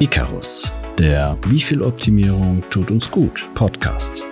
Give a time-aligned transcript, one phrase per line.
[0.00, 4.24] Icarus, der Wie viel Optimierung tut uns gut Podcast.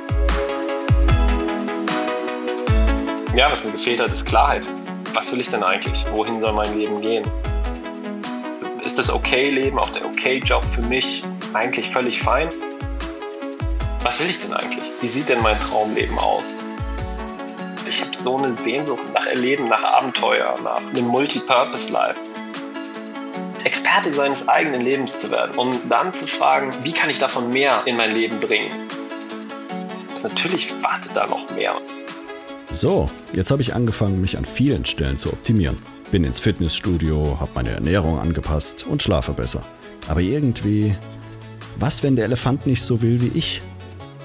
[3.36, 4.66] Ja, was mir gefehlt hat, ist Klarheit.
[5.14, 6.04] Was will ich denn eigentlich?
[6.10, 7.22] Wohin soll mein Leben gehen?
[8.84, 11.22] Ist das Okay-Leben, auch der Okay-Job für mich
[11.54, 12.48] eigentlich völlig fein?
[14.02, 14.82] Was will ich denn eigentlich?
[15.00, 16.56] Wie sieht denn mein Traumleben aus?
[17.88, 22.31] Ich habe so eine Sehnsucht nach Erleben, nach Abenteuer, nach einem Multipurpose-Life.
[23.64, 27.82] Experte seines eigenen Lebens zu werden und dann zu fragen, wie kann ich davon mehr
[27.86, 28.70] in mein Leben bringen?
[30.22, 31.74] Natürlich wartet da noch mehr.
[32.70, 35.78] So, jetzt habe ich angefangen, mich an vielen Stellen zu optimieren.
[36.10, 39.62] Bin ins Fitnessstudio, habe meine Ernährung angepasst und schlafe besser.
[40.08, 40.96] Aber irgendwie,
[41.76, 43.62] was, wenn der Elefant nicht so will wie ich?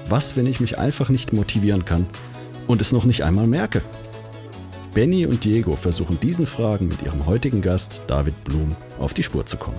[0.08, 2.06] Was, wenn ich mich einfach nicht motivieren kann
[2.66, 3.82] und es noch nicht einmal merke?
[4.94, 9.44] Benny und Diego versuchen diesen Fragen mit ihrem heutigen Gast David Blum auf die Spur
[9.44, 9.78] zu kommen.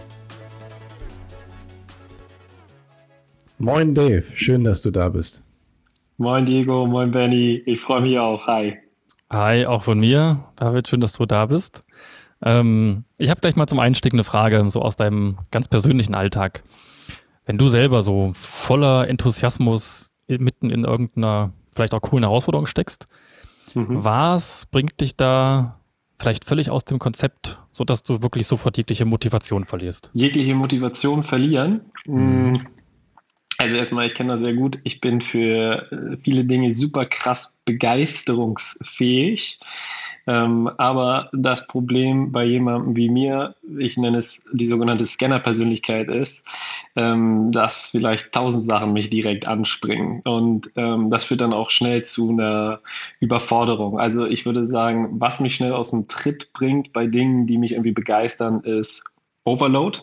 [3.58, 5.44] Moin Dave, schön, dass du da bist.
[6.17, 8.45] Moin Diego, moin Benny, ich freue mich auch.
[8.48, 8.78] Hi.
[9.30, 10.45] Hi, auch von mir.
[10.56, 11.83] David, schön, dass du da bist.
[12.42, 16.64] Ähm, ich habe gleich mal zum Einstieg eine Frage, so aus deinem ganz persönlichen Alltag.
[17.45, 23.08] Wenn du selber so voller Enthusiasmus mitten in irgendeiner vielleicht auch coolen Herausforderung steckst,
[23.75, 24.03] Mhm.
[24.03, 25.80] Was bringt dich da
[26.17, 30.11] vielleicht völlig aus dem Konzept, sodass du wirklich sofort jegliche Motivation verlierst?
[30.14, 31.81] Jegliche Motivation verlieren?
[32.06, 32.52] Mhm.
[32.52, 32.59] Mm.
[33.58, 34.80] Also erstmal, ich kenne das sehr gut.
[34.86, 39.59] Ich bin für äh, viele Dinge super krass begeisterungsfähig.
[40.30, 46.45] Ähm, aber das Problem bei jemandem wie mir, ich nenne es die sogenannte Scanner-Persönlichkeit ist,
[46.95, 50.21] ähm, dass vielleicht tausend Sachen mich direkt anspringen.
[50.25, 52.80] Und ähm, das führt dann auch schnell zu einer
[53.19, 53.99] Überforderung.
[53.99, 57.71] Also ich würde sagen, was mich schnell aus dem Tritt bringt bei Dingen, die mich
[57.71, 59.03] irgendwie begeistern, ist
[59.45, 60.02] Overload.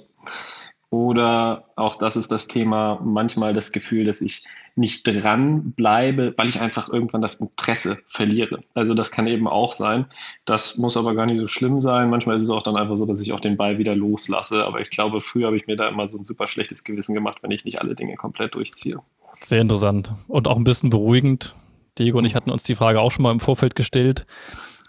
[0.91, 4.45] Oder auch das ist das Thema, manchmal das Gefühl, dass ich
[4.77, 8.63] nicht dran bleibe, weil ich einfach irgendwann das Interesse verliere.
[8.75, 10.07] Also das kann eben auch sein.
[10.45, 12.11] Das muss aber gar nicht so schlimm sein.
[12.11, 14.65] Manchmal ist es auch dann einfach so, dass ich auch den Ball wieder loslasse.
[14.65, 17.39] Aber ich glaube, früher habe ich mir da immer so ein super schlechtes Gewissen gemacht,
[17.43, 18.99] wenn ich nicht alle Dinge komplett durchziehe.
[19.41, 21.57] Sehr interessant und auch ein bisschen beruhigend.
[21.99, 24.27] Diego und ich hatten uns die Frage auch schon mal im Vorfeld gestellt.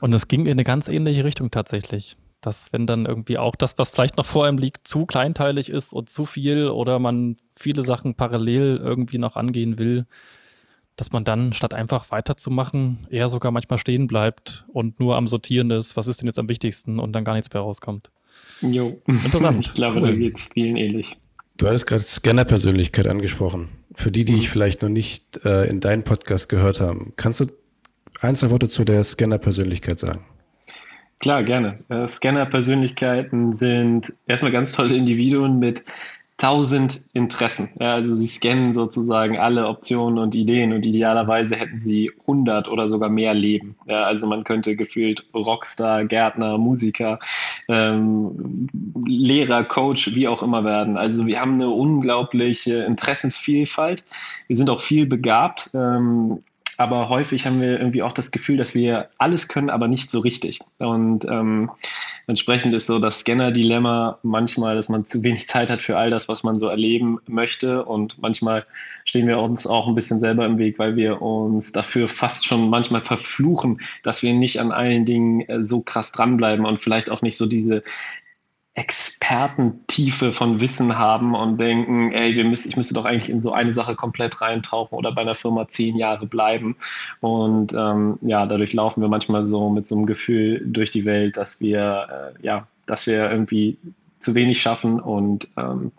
[0.02, 3.78] Und es ging in eine ganz ähnliche Richtung tatsächlich dass wenn dann irgendwie auch das,
[3.78, 7.81] was vielleicht noch vor einem liegt, zu kleinteilig ist und zu viel oder man viele
[7.81, 10.06] Sachen parallel irgendwie noch angehen will,
[10.96, 15.72] dass man dann statt einfach weiterzumachen, eher sogar manchmal stehen bleibt und nur am Sortieren
[15.72, 18.12] ist, was ist denn jetzt am wichtigsten und dann gar nichts mehr rauskommt.
[18.62, 19.00] Jo.
[19.06, 19.58] Interessant.
[19.68, 20.08] Ich glaube, cool.
[20.09, 21.18] da geht es vielen ähnlich.
[21.58, 23.69] Du hattest gerade Scanner-Persönlichkeit angesprochen.
[23.96, 24.40] Für die, die mhm.
[24.40, 27.48] ich vielleicht noch nicht äh, in deinen Podcast gehört haben, kannst du
[28.22, 30.25] ein, zwei Worte zu der Scanner-Persönlichkeit sagen?
[31.19, 31.79] Klar, gerne.
[31.89, 35.83] Äh, Scanner-Persönlichkeiten sind erstmal ganz tolle Individuen mit
[36.38, 37.72] tausend Interessen.
[37.79, 42.88] Ja, also sie scannen sozusagen alle Optionen und Ideen und idealerweise hätten sie 100 oder
[42.89, 43.75] sogar mehr Leben.
[43.88, 47.19] Ja, also man könnte gefühlt Rockstar, Gärtner, Musiker,
[47.67, 48.69] ähm,
[49.07, 50.95] Lehrer, Coach, wie auch immer werden.
[50.97, 54.03] Also wir haben eine unglaubliche Interessensvielfalt.
[54.45, 55.72] Wir sind auch viel begabt.
[55.73, 56.44] Ähm,
[56.77, 60.19] aber häufig haben wir irgendwie auch das Gefühl, dass wir alles können, aber nicht so
[60.19, 60.59] richtig.
[60.77, 61.71] Und ähm,
[62.27, 66.29] entsprechend ist so das Scanner-Dilemma manchmal, dass man zu wenig Zeit hat für all das,
[66.29, 67.83] was man so erleben möchte.
[67.83, 68.63] Und manchmal
[69.05, 72.69] stehen wir uns auch ein bisschen selber im Weg, weil wir uns dafür fast schon
[72.69, 77.23] manchmal verfluchen, dass wir nicht an allen Dingen äh, so krass dranbleiben und vielleicht auch
[77.23, 77.83] nicht so diese
[78.77, 83.51] Expertentiefe von Wissen haben und denken, ey, wir müssen, ich müsste doch eigentlich in so
[83.51, 86.75] eine Sache komplett reintauchen oder bei einer Firma zehn Jahre bleiben.
[87.19, 91.38] Und ähm, ja, dadurch laufen wir manchmal so mit so einem Gefühl durch die Welt,
[91.38, 93.79] dass wir, äh, ja, dass wir irgendwie
[94.19, 95.91] zu wenig schaffen und ähm,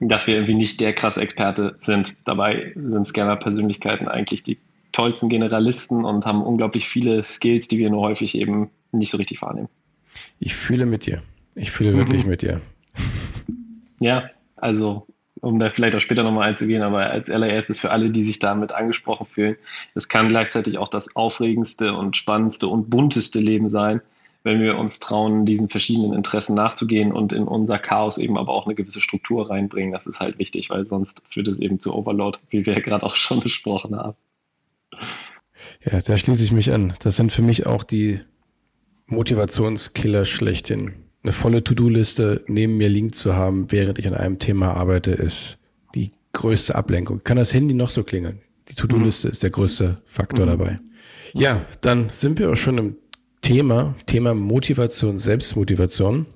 [0.00, 2.16] dass wir irgendwie nicht der krasse Experte sind.
[2.24, 4.58] Dabei sind Scanner-Persönlichkeiten eigentlich die
[4.90, 9.42] tollsten Generalisten und haben unglaublich viele Skills, die wir nur häufig eben nicht so richtig
[9.42, 9.68] wahrnehmen.
[10.40, 11.22] Ich fühle mit dir.
[11.54, 12.30] Ich fühle wirklich mhm.
[12.30, 12.60] mit dir.
[14.00, 15.06] Ja, also
[15.40, 18.72] um da vielleicht auch später nochmal einzugehen, aber als allererstes für alle, die sich damit
[18.72, 19.56] angesprochen fühlen,
[19.94, 24.00] es kann gleichzeitig auch das aufregendste und spannendste und bunteste Leben sein,
[24.44, 28.66] wenn wir uns trauen, diesen verschiedenen Interessen nachzugehen und in unser Chaos eben aber auch
[28.66, 29.92] eine gewisse Struktur reinbringen.
[29.92, 33.04] Das ist halt wichtig, weil sonst führt es eben zu Overload, wie wir ja gerade
[33.04, 34.16] auch schon besprochen haben.
[35.84, 36.94] Ja, da schließe ich mich an.
[37.00, 38.20] Das sind für mich auch die
[39.06, 44.74] Motivationskiller schlechthin eine volle To-Do-Liste neben mir liegen zu haben, während ich an einem Thema
[44.74, 45.58] arbeite, ist
[45.94, 47.22] die größte Ablenkung.
[47.22, 48.40] Kann das Handy noch so klingeln?
[48.68, 49.32] Die To-Do-Liste mhm.
[49.32, 50.50] ist der größte Faktor mhm.
[50.50, 50.78] dabei.
[51.34, 52.96] Ja, dann sind wir auch schon im
[53.40, 56.26] Thema, Thema Motivation, Selbstmotivation.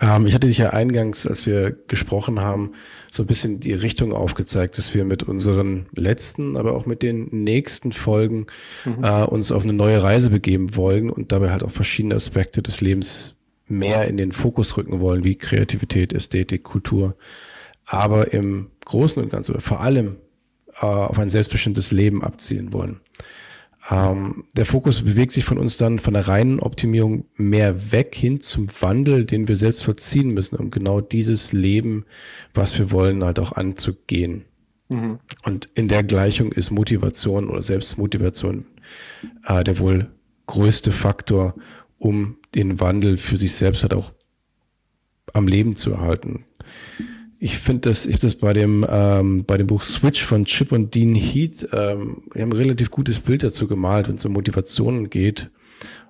[0.00, 2.72] Ähm, ich hatte dich ja eingangs, als wir gesprochen haben,
[3.10, 7.28] so ein bisschen die Richtung aufgezeigt, dass wir mit unseren letzten, aber auch mit den
[7.30, 8.46] nächsten Folgen
[8.84, 9.04] mhm.
[9.04, 12.80] äh, uns auf eine neue Reise begeben wollen und dabei halt auch verschiedene Aspekte des
[12.80, 13.35] Lebens
[13.68, 17.16] mehr in den Fokus rücken wollen, wie Kreativität, Ästhetik, Kultur,
[17.84, 20.16] aber im Großen und Ganzen, vor allem
[20.80, 23.00] äh, auf ein selbstbestimmtes Leben abzielen wollen.
[23.90, 28.40] Ähm, der Fokus bewegt sich von uns dann von der reinen Optimierung mehr weg hin
[28.40, 32.04] zum Wandel, den wir selbst vollziehen müssen, um genau dieses Leben,
[32.52, 34.44] was wir wollen, halt auch anzugehen.
[34.88, 35.18] Mhm.
[35.44, 38.66] Und in der Gleichung ist Motivation oder Selbstmotivation
[39.46, 40.10] äh, der wohl
[40.46, 41.54] größte Faktor,
[41.98, 44.12] um den Wandel für sich selbst halt auch
[45.32, 46.44] am Leben zu erhalten.
[47.38, 50.94] Ich finde das, ich das bei dem, ähm, bei dem Buch Switch von Chip und
[50.94, 55.10] Dean Heath, ähm, wir haben ein relativ gutes Bild dazu gemalt, wenn es um Motivationen
[55.10, 55.50] geht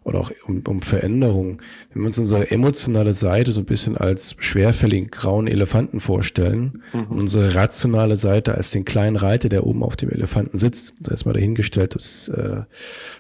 [0.07, 1.59] oder auch um, um Veränderungen.
[1.93, 7.07] Wenn wir uns unsere emotionale Seite so ein bisschen als schwerfälligen grauen Elefanten vorstellen mhm.
[7.07, 11.15] und unsere rationale Seite als den kleinen Reiter, der oben auf dem Elefanten sitzt, das
[11.15, 12.63] ist mal dahingestellt, dass äh,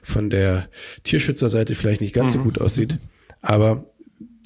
[0.02, 0.68] von der
[1.02, 2.38] Tierschützerseite vielleicht nicht ganz mhm.
[2.38, 2.98] so gut aussieht,
[3.42, 3.84] aber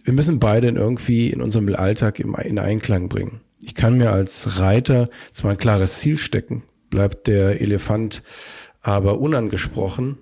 [0.03, 3.43] wir müssen beide irgendwie in unserem Alltag in Einklang bringen.
[3.63, 8.23] Ich kann mir als Reiter zwar ein klares Ziel stecken, bleibt der Elefant
[8.81, 10.17] aber unangesprochen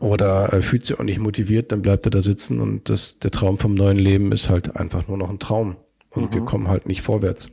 [0.00, 3.30] oder äh, fühlt sich auch nicht motiviert, dann bleibt er da sitzen und das, der
[3.30, 5.76] Traum vom neuen Leben ist halt einfach nur noch ein Traum
[6.10, 6.34] und mhm.
[6.34, 7.48] wir kommen halt nicht vorwärts.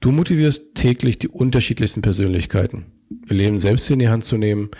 [0.00, 2.86] Du motivierst täglich die unterschiedlichsten Persönlichkeiten,
[3.28, 4.70] ihr Leben selbst in die Hand zu nehmen,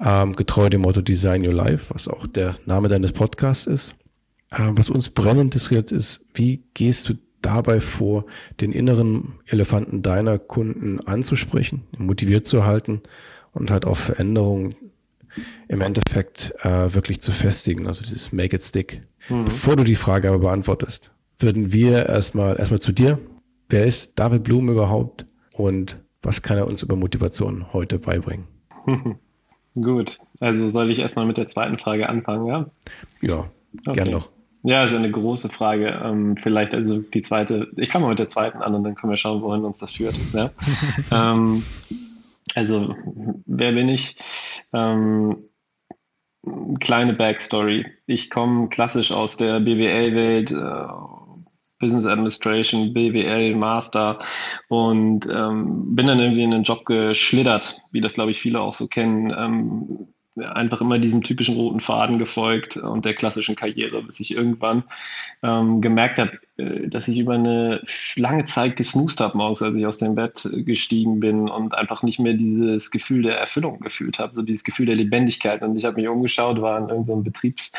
[0.00, 3.94] ähm, getreu dem Motto Design Your Life, was auch der Name deines Podcasts ist.
[4.50, 8.26] Äh, was uns brennend interessiert ist, wie gehst du dabei vor,
[8.60, 13.00] den inneren Elefanten deiner Kunden anzusprechen, motiviert zu halten
[13.52, 14.74] und halt auch Veränderungen
[15.68, 19.02] im Endeffekt äh, wirklich zu festigen, also dieses Make it stick.
[19.28, 19.44] Mhm.
[19.44, 23.18] Bevor du die Frage aber beantwortest, würden wir erstmal erstmal zu dir.
[23.68, 28.46] Wer ist David Blum überhaupt und was kann er uns über Motivation heute beibringen?
[29.74, 32.66] Gut, also soll ich erstmal mit der zweiten Frage anfangen, ja?
[33.20, 33.38] Ja,
[33.86, 33.92] okay.
[33.92, 34.28] gern noch.
[34.62, 36.00] Ja, ist eine große Frage.
[36.04, 39.10] Ähm, vielleicht also die zweite, ich fange mal mit der zweiten an und dann können
[39.12, 40.14] wir schauen, wohin uns das führt.
[40.34, 40.50] Ja?
[41.10, 41.62] ähm,
[42.54, 42.94] also,
[43.46, 44.16] wer bin ich?
[44.72, 45.44] Ähm,
[46.80, 47.86] kleine Backstory.
[48.06, 51.10] Ich komme klassisch aus der BWL-Welt, äh,
[51.80, 54.20] Business Administration, BWL, Master
[54.68, 58.74] und ähm, bin dann irgendwie in einen Job geschlittert, wie das glaube ich viele auch
[58.74, 64.20] so kennen ähm, einfach immer diesem typischen roten Faden gefolgt und der klassischen Karriere, bis
[64.20, 64.84] ich irgendwann
[65.42, 67.82] ähm, gemerkt habe, äh, dass ich über eine
[68.16, 72.20] lange Zeit gesnoost habe morgens, als ich aus dem Bett gestiegen bin und einfach nicht
[72.20, 75.62] mehr dieses Gefühl der Erfüllung gefühlt habe, so dieses Gefühl der Lebendigkeit.
[75.62, 77.72] Und ich habe mich umgeschaut, war in irgendeinem Betriebs,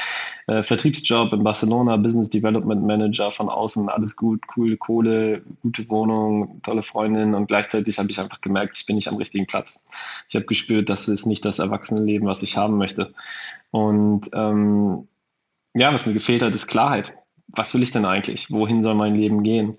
[0.48, 6.60] äh, Vertriebsjob in Barcelona, Business Development Manager, von außen alles gut, cool, Kohle, gute Wohnung,
[6.64, 9.86] tolle Freundin und gleichzeitig habe ich einfach gemerkt, ich bin nicht am richtigen Platz.
[10.28, 13.14] Ich habe gespürt, das ist nicht das Erwachsenenleben, was ich haben möchte.
[13.72, 15.08] Und ähm,
[15.74, 17.16] ja, was mir gefehlt hat, ist Klarheit
[17.54, 18.50] was will ich denn eigentlich?
[18.50, 19.78] Wohin soll mein Leben gehen?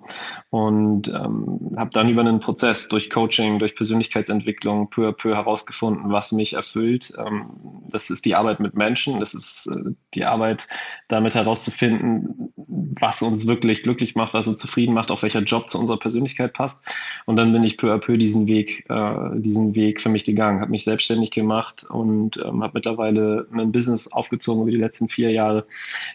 [0.50, 6.12] Und ähm, habe dann über einen Prozess durch Coaching, durch Persönlichkeitsentwicklung peu à peu herausgefunden,
[6.12, 7.12] was mich erfüllt.
[7.18, 7.46] Ähm,
[7.90, 10.68] das ist die Arbeit mit Menschen, das ist äh, die Arbeit
[11.08, 15.78] damit herauszufinden, was uns wirklich glücklich macht, was uns zufrieden macht, auch welcher Job zu
[15.78, 16.86] unserer Persönlichkeit passt.
[17.24, 20.60] Und dann bin ich peu à peu diesen Weg, äh, diesen Weg für mich gegangen,
[20.60, 25.30] habe mich selbstständig gemacht und ähm, habe mittlerweile ein Business aufgezogen über die letzten vier
[25.30, 25.66] Jahre,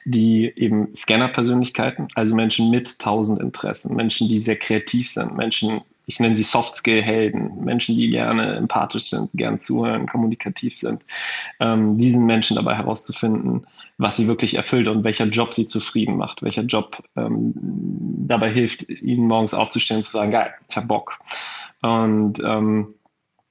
[0.05, 5.79] die eben Scanner-Persönlichkeit Persönlichkeiten, also Menschen mit tausend Interessen, Menschen, die sehr kreativ sind, Menschen,
[6.05, 11.05] ich nenne sie Soft-Skill-Helden, Menschen, die gerne empathisch sind, gern zuhören, kommunikativ sind,
[11.61, 13.65] ähm, diesen Menschen dabei herauszufinden,
[13.97, 17.53] was sie wirklich erfüllt und welcher Job sie zufrieden macht, welcher Job ähm,
[18.27, 21.13] dabei hilft, ihnen morgens aufzustehen und zu sagen, geil, ich habe Bock.
[21.81, 22.93] Und ähm,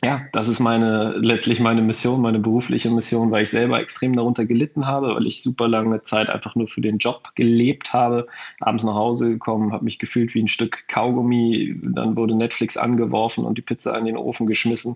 [0.06, 4.46] ja, das ist meine, letztlich meine Mission, meine berufliche Mission, weil ich selber extrem darunter
[4.46, 8.28] gelitten habe, weil ich super lange Zeit einfach nur für den Job gelebt habe,
[8.60, 13.44] abends nach Hause gekommen, habe mich gefühlt wie ein Stück Kaugummi, dann wurde Netflix angeworfen
[13.44, 14.94] und die Pizza in den Ofen geschmissen.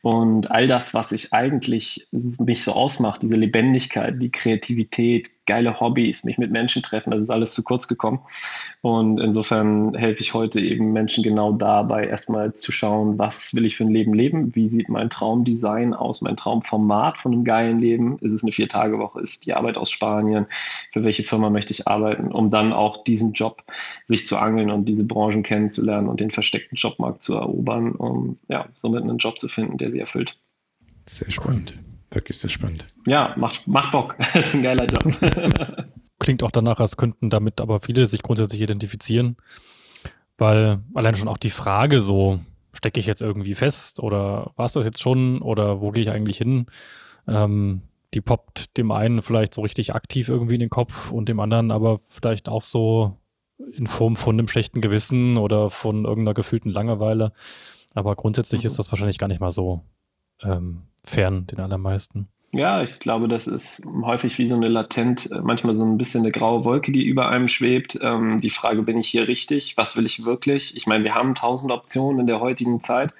[0.00, 6.24] Und all das, was ich eigentlich mich so ausmacht, diese Lebendigkeit, die Kreativität, geile Hobbys,
[6.24, 8.20] mich mit Menschen treffen, das ist alles zu kurz gekommen.
[8.80, 13.76] Und insofern helfe ich heute eben Menschen genau dabei, erstmal zu schauen, was will ich
[13.76, 18.18] für ein Leben leben, wie sieht mein Traumdesign aus, mein Traumformat von einem geilen Leben,
[18.20, 20.46] ist es eine Vier-Tage-Woche, ist die Arbeit aus Spanien,
[20.90, 23.62] für welche Firma möchte ich arbeiten, um dann auch diesen Job
[24.06, 28.70] sich zu angeln und diese Branchen kennenzulernen und den versteckten Jobmarkt zu erobern, um ja,
[28.74, 30.38] somit einen Job zu finden, der sie erfüllt.
[31.06, 31.74] Sehr spannend.
[32.12, 32.86] Wirklich sehr spannend.
[33.06, 34.16] Ja, macht, macht Bock.
[34.34, 35.02] das ist ein geiler Job.
[36.22, 39.36] klingt auch danach, als könnten damit aber viele sich grundsätzlich identifizieren,
[40.38, 42.38] weil allein schon auch die Frage so,
[42.72, 46.10] stecke ich jetzt irgendwie fest oder war es das jetzt schon oder wo gehe ich
[46.10, 46.66] eigentlich hin?
[47.26, 47.82] Ähm,
[48.14, 51.70] die poppt dem einen vielleicht so richtig aktiv irgendwie in den Kopf und dem anderen
[51.70, 53.16] aber vielleicht auch so
[53.74, 57.32] in Form von einem schlechten Gewissen oder von irgendeiner gefühlten Langeweile.
[57.94, 58.66] Aber grundsätzlich mhm.
[58.66, 59.82] ist das wahrscheinlich gar nicht mal so
[60.42, 62.28] ähm, fern, den allermeisten.
[62.54, 66.20] Ja, ich glaube, das ist häufig wie so eine latent, äh, manchmal so ein bisschen
[66.20, 67.98] eine graue Wolke, die über einem schwebt.
[68.02, 69.78] Ähm, die Frage, bin ich hier richtig?
[69.78, 70.76] Was will ich wirklich?
[70.76, 73.14] Ich meine, wir haben tausend Optionen in der heutigen Zeit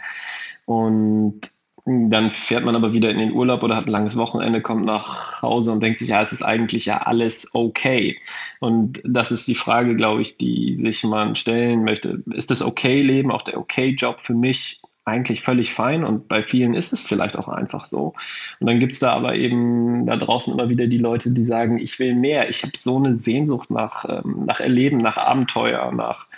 [0.67, 1.51] und
[1.85, 5.43] dann fährt man aber wieder in den Urlaub oder hat ein langes Wochenende, kommt nach
[5.43, 8.19] Hause und denkt sich, ja, es ist eigentlich ja alles okay.
[8.61, 12.23] Und das ist die Frage, glaube ich, die sich man stellen möchte.
[12.35, 16.93] Ist das Okay-Leben, auch der Okay-Job für mich eigentlich völlig fein und bei vielen ist
[16.93, 18.15] es vielleicht auch einfach so.
[18.61, 21.79] Und dann gibt es da aber eben da draußen immer wieder die Leute, die sagen,
[21.79, 26.29] ich will mehr, ich habe so eine Sehnsucht nach, ähm, nach Erleben, nach Abenteuer, nach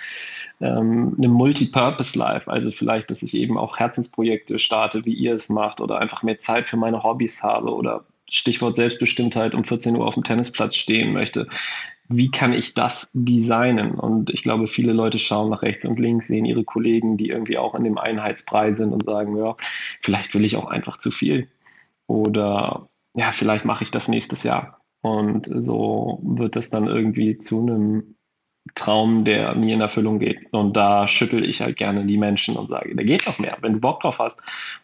[0.61, 2.51] ähm, einem Multipurpose-Life.
[2.51, 6.41] Also vielleicht, dass ich eben auch Herzensprojekte starte, wie ihr es macht, oder einfach mehr
[6.41, 11.13] Zeit für meine Hobbys habe oder Stichwort Selbstbestimmtheit um 14 Uhr auf dem Tennisplatz stehen
[11.13, 11.47] möchte
[12.09, 13.93] wie kann ich das designen?
[13.93, 17.59] Und ich glaube, viele Leute schauen nach rechts und links, sehen ihre Kollegen, die irgendwie
[17.59, 19.57] auch in dem Einheitsbrei sind und sagen, ja,
[20.03, 21.49] vielleicht will ich auch einfach zu viel.
[22.07, 24.81] Oder ja, vielleicht mache ich das nächstes Jahr.
[25.01, 28.14] Und so wird das dann irgendwie zu einem
[28.75, 30.53] Traum, der mir in Erfüllung geht.
[30.53, 33.75] Und da schüttel ich halt gerne die Menschen und sage, da geht noch mehr, wenn
[33.75, 34.37] du Bock drauf hast.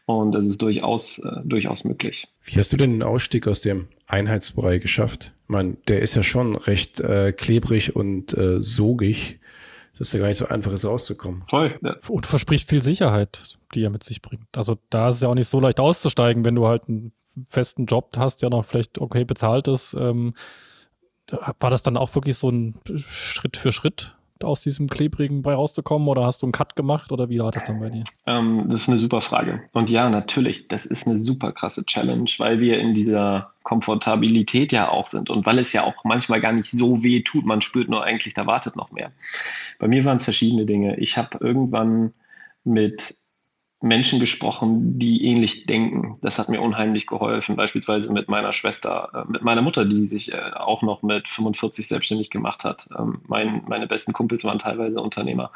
[0.04, 2.28] Und das ist durchaus, äh, durchaus möglich.
[2.44, 5.32] Wie hast du denn den Ausstieg aus dem Einheitsbrei geschafft?
[5.44, 9.40] Ich meine, der ist ja schon recht äh, klebrig und äh, sogig.
[9.92, 11.44] Das ist ja gar nicht so einfach, ist rauszukommen.
[11.48, 11.78] Voll.
[11.82, 11.96] Ja.
[12.08, 14.56] Und verspricht viel Sicherheit, die er mit sich bringt.
[14.56, 17.12] Also da ist es ja auch nicht so leicht auszusteigen, wenn du halt einen
[17.46, 19.94] festen Job hast, der noch vielleicht okay bezahlt ist.
[19.98, 20.34] Ähm,
[21.58, 26.08] war das dann auch wirklich so ein Schritt für Schritt aus diesem klebrigen bei rauszukommen
[26.08, 28.04] oder hast du einen Cut gemacht oder wie war das dann bei dir?
[28.26, 29.62] Ähm, das ist eine super Frage.
[29.72, 34.88] Und ja, natürlich, das ist eine super krasse Challenge, weil wir in dieser Komfortabilität ja
[34.88, 37.44] auch sind und weil es ja auch manchmal gar nicht so weh tut.
[37.44, 39.12] Man spürt nur eigentlich, da wartet noch mehr.
[39.78, 40.98] Bei mir waren es verschiedene Dinge.
[40.98, 42.14] Ich habe irgendwann
[42.64, 43.16] mit
[43.82, 46.18] Menschen gesprochen, die ähnlich denken.
[46.20, 50.32] Das hat mir unheimlich geholfen, beispielsweise mit meiner Schwester, äh, mit meiner Mutter, die sich
[50.32, 52.88] äh, auch noch mit 45 selbstständig gemacht hat.
[52.98, 55.50] Ähm, mein, meine besten Kumpels waren teilweise Unternehmer.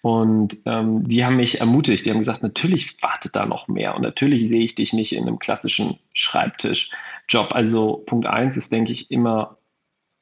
[0.00, 4.02] Und ähm, die haben mich ermutigt, die haben gesagt, natürlich wartet da noch mehr und
[4.02, 7.54] natürlich sehe ich dich nicht in einem klassischen Schreibtischjob.
[7.54, 9.58] Also Punkt eins ist, denke ich, immer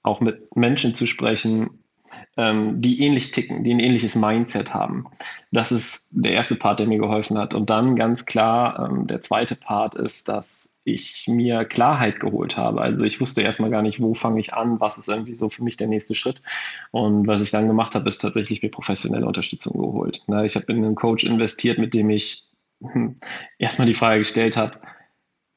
[0.03, 1.85] auch mit Menschen zu sprechen,
[2.37, 5.07] ähm, die ähnlich ticken, die ein ähnliches Mindset haben.
[5.53, 7.55] Das ist der erste Part, der mir geholfen hat.
[7.55, 12.81] Und dann ganz klar, ähm, der zweite Part ist, dass ich mir Klarheit geholt habe.
[12.81, 15.65] Also ich wusste erstmal gar nicht, wo fange ich an, was ist irgendwie so für
[15.65, 16.43] mich der nächste Schritt.
[16.93, 20.23] Und was ich dann gemacht habe, ist tatsächlich mir professionelle Unterstützung geholt.
[20.45, 22.45] Ich habe in einen Coach investiert, mit dem ich
[22.81, 23.17] hm,
[23.59, 24.79] erstmal die Frage gestellt habe,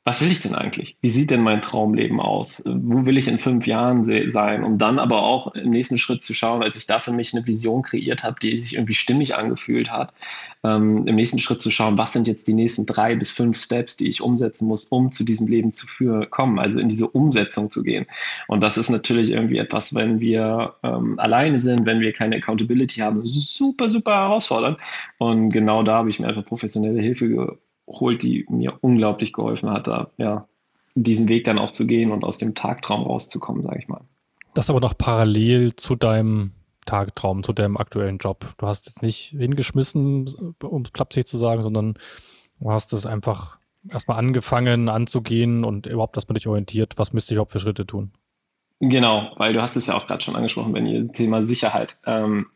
[0.06, 0.98] was will ich denn eigentlich?
[1.01, 2.63] Wie sieht denn mein Traumleben aus?
[2.65, 4.63] Wo will ich in fünf Jahren sein?
[4.63, 7.46] Um dann aber auch im nächsten Schritt zu schauen, als ich da für mich eine
[7.46, 10.13] Vision kreiert habe, die sich irgendwie stimmig angefühlt hat,
[10.63, 13.98] ähm, im nächsten Schritt zu schauen, was sind jetzt die nächsten drei bis fünf Steps,
[13.98, 17.70] die ich umsetzen muss, um zu diesem Leben zu führen, kommen, also in diese Umsetzung
[17.70, 18.08] zu gehen.
[18.48, 23.01] Und das ist natürlich irgendwie etwas, wenn wir ähm, alleine sind, wenn wir keine Accountability
[23.01, 24.77] haben, super, super herausfordernd.
[25.18, 29.88] Und genau da habe ich mir einfach professionelle Hilfe holt, die mir unglaublich geholfen hat,
[29.88, 30.48] da ja,
[30.96, 34.01] diesen Weg dann auch zu gehen und aus dem Tagtraum rauszukommen, sage ich mal.
[34.53, 36.51] Das aber noch parallel zu deinem
[36.86, 38.53] Tagtraum, zu deinem aktuellen Job.
[38.58, 41.96] Du hast jetzt nicht hingeschmissen, um es klappt sich zu sagen, sondern
[42.60, 47.36] du hast es einfach erstmal angefangen anzugehen und überhaupt erstmal dich orientiert, was müsste ich
[47.36, 48.12] überhaupt für Schritte tun?
[48.79, 51.98] Genau, weil du hast es ja auch gerade schon angesprochen, wenn ihr Thema Sicherheit.
[52.05, 52.48] Ähm,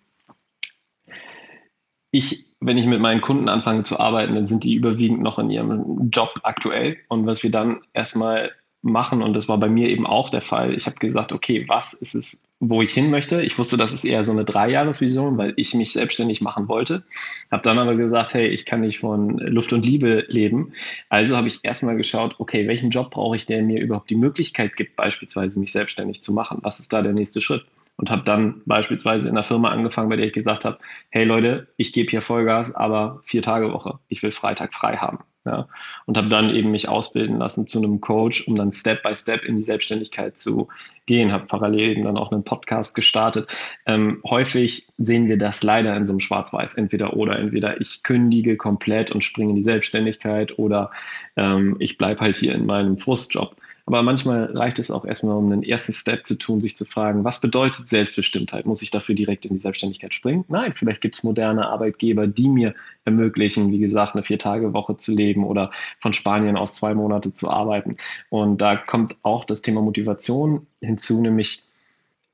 [2.11, 5.49] ich wenn ich mit meinen Kunden anfange zu arbeiten, dann sind die überwiegend noch in
[5.49, 6.97] ihrem Job aktuell.
[7.07, 8.51] Und was wir dann erstmal
[8.81, 11.93] machen, und das war bei mir eben auch der Fall, ich habe gesagt, okay, was
[11.93, 13.41] ist es, wo ich hin möchte?
[13.41, 17.03] Ich wusste, das ist eher so eine Dreijahresvision, weil ich mich selbstständig machen wollte.
[17.49, 20.73] Habe dann aber gesagt, hey, ich kann nicht von Luft und Liebe leben.
[21.09, 24.75] Also habe ich erstmal geschaut, okay, welchen Job brauche ich, der mir überhaupt die Möglichkeit
[24.75, 26.59] gibt, beispielsweise mich selbstständig zu machen?
[26.61, 27.65] Was ist da der nächste Schritt?
[27.97, 31.67] Und habe dann beispielsweise in einer Firma angefangen, bei der ich gesagt habe, hey Leute,
[31.77, 33.99] ich gebe hier Vollgas, aber vier Tage Woche.
[34.07, 35.19] Ich will Freitag frei haben.
[35.45, 35.67] Ja,
[36.05, 39.43] und habe dann eben mich ausbilden lassen zu einem Coach, um dann Step by Step
[39.43, 40.69] in die Selbstständigkeit zu
[41.05, 41.33] gehen.
[41.33, 43.49] Habe parallel eben dann auch einen Podcast gestartet.
[43.85, 47.37] Ähm, häufig sehen wir das leider in so einem Schwarz-Weiß, entweder oder.
[47.37, 50.91] Entweder ich kündige komplett und springe in die Selbstständigkeit oder
[51.35, 53.53] ähm, ich bleibe halt hier in meinem Frustjob.
[53.85, 57.25] Aber manchmal reicht es auch erstmal, um einen ersten Step zu tun, sich zu fragen,
[57.25, 58.65] was bedeutet Selbstbestimmtheit?
[58.65, 60.45] Muss ich dafür direkt in die Selbstständigkeit springen?
[60.47, 65.43] Nein, vielleicht gibt es moderne Arbeitgeber, die mir ermöglichen, wie gesagt, eine Vier-Tage-Woche zu leben
[65.45, 67.97] oder von Spanien aus zwei Monate zu arbeiten.
[68.29, 71.63] Und da kommt auch das Thema Motivation hinzu, nämlich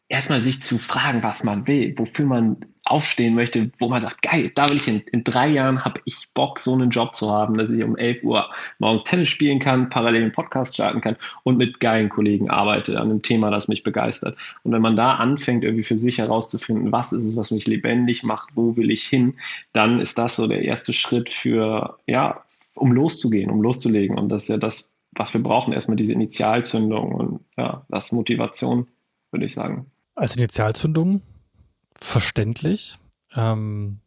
[0.09, 4.51] erstmal sich zu fragen, was man will, wofür man aufstehen möchte, wo man sagt, geil,
[4.55, 5.03] da will ich hin.
[5.11, 8.23] In drei Jahren habe ich Bock, so einen Job zu haben, dass ich um 11
[8.23, 8.49] Uhr
[8.79, 13.11] morgens Tennis spielen kann, parallel einen Podcast starten kann und mit geilen Kollegen arbeite an
[13.11, 14.35] einem Thema, das mich begeistert.
[14.63, 18.23] Und wenn man da anfängt, irgendwie für sich herauszufinden, was ist es, was mich lebendig
[18.23, 19.35] macht, wo will ich hin,
[19.73, 24.17] dann ist das so der erste Schritt für, ja, um loszugehen, um loszulegen.
[24.17, 28.87] Und das ist ja das, was wir brauchen, erstmal diese Initialzündung und ja, das Motivation,
[29.31, 29.85] würde ich sagen.
[30.19, 31.21] Als Initialzündung
[31.97, 32.97] verständlich.
[33.35, 34.01] Ähm,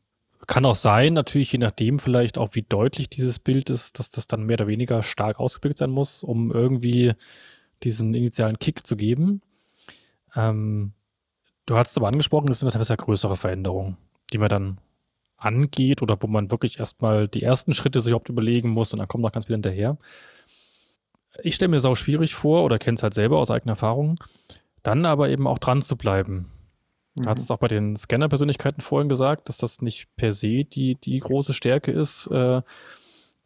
[0.47, 4.27] kann auch sein, natürlich je nachdem vielleicht auch, wie deutlich dieses Bild ist, dass das
[4.27, 7.15] dann mehr oder weniger stark ausgeprägt sein muss, um irgendwie
[7.83, 9.41] diesen initialen Kick zu geben.
[10.37, 10.93] Ähm,
[11.65, 13.97] du hast es aber angesprochen, das sind teilweise größere Veränderungen,
[14.35, 14.79] die man dann
[15.39, 19.09] angeht oder wo man wirklich erstmal die ersten Schritte sich überhaupt überlegen muss und dann
[19.09, 19.97] kommt noch ganz viel hinterher.
[21.43, 24.19] Ich stelle mir es auch schwierig vor oder kenne es halt selber aus eigener Erfahrung,
[24.83, 26.51] dann aber eben auch dran zu bleiben.
[27.17, 27.29] Du mhm.
[27.29, 31.19] hast es auch bei den Scanner-Persönlichkeiten vorhin gesagt, dass das nicht per se die, die
[31.19, 32.27] große Stärke ist.
[32.29, 32.63] Äh,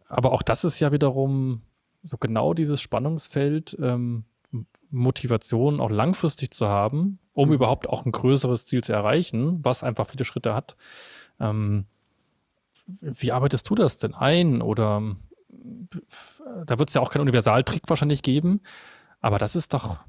[0.08, 1.62] aber auch das ist ja wiederum
[2.02, 4.24] so genau dieses Spannungsfeld, ähm,
[4.90, 7.54] Motivation auch langfristig zu haben, um mhm.
[7.54, 10.76] überhaupt auch ein größeres Ziel zu erreichen, was einfach viele Schritte hat.
[11.40, 11.86] Ähm,
[12.86, 14.62] wie arbeitest du das denn ein?
[14.62, 15.16] Oder
[16.64, 18.60] da wird es ja auch keinen Universaltrick wahrscheinlich geben,
[19.20, 20.04] aber das ist doch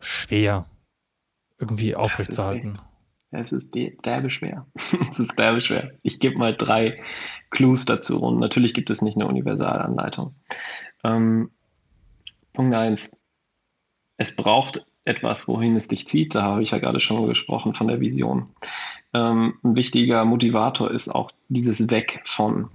[0.00, 0.66] schwer
[1.58, 2.78] irgendwie aufrechtzuerhalten.
[3.30, 4.66] Es ist derbe schwer.
[5.10, 5.92] es ist derbe schwer.
[6.02, 7.02] Ich gebe mal drei
[7.50, 10.34] Clues dazu und natürlich gibt es nicht eine Universalanleitung.
[11.04, 11.50] Ähm,
[12.54, 13.16] Punkt 1.
[14.16, 16.34] Es braucht etwas, wohin es dich zieht.
[16.34, 18.50] Da habe ich ja gerade schon gesprochen von der Vision.
[19.14, 22.70] Ähm, ein wichtiger Motivator ist auch dieses Weg von.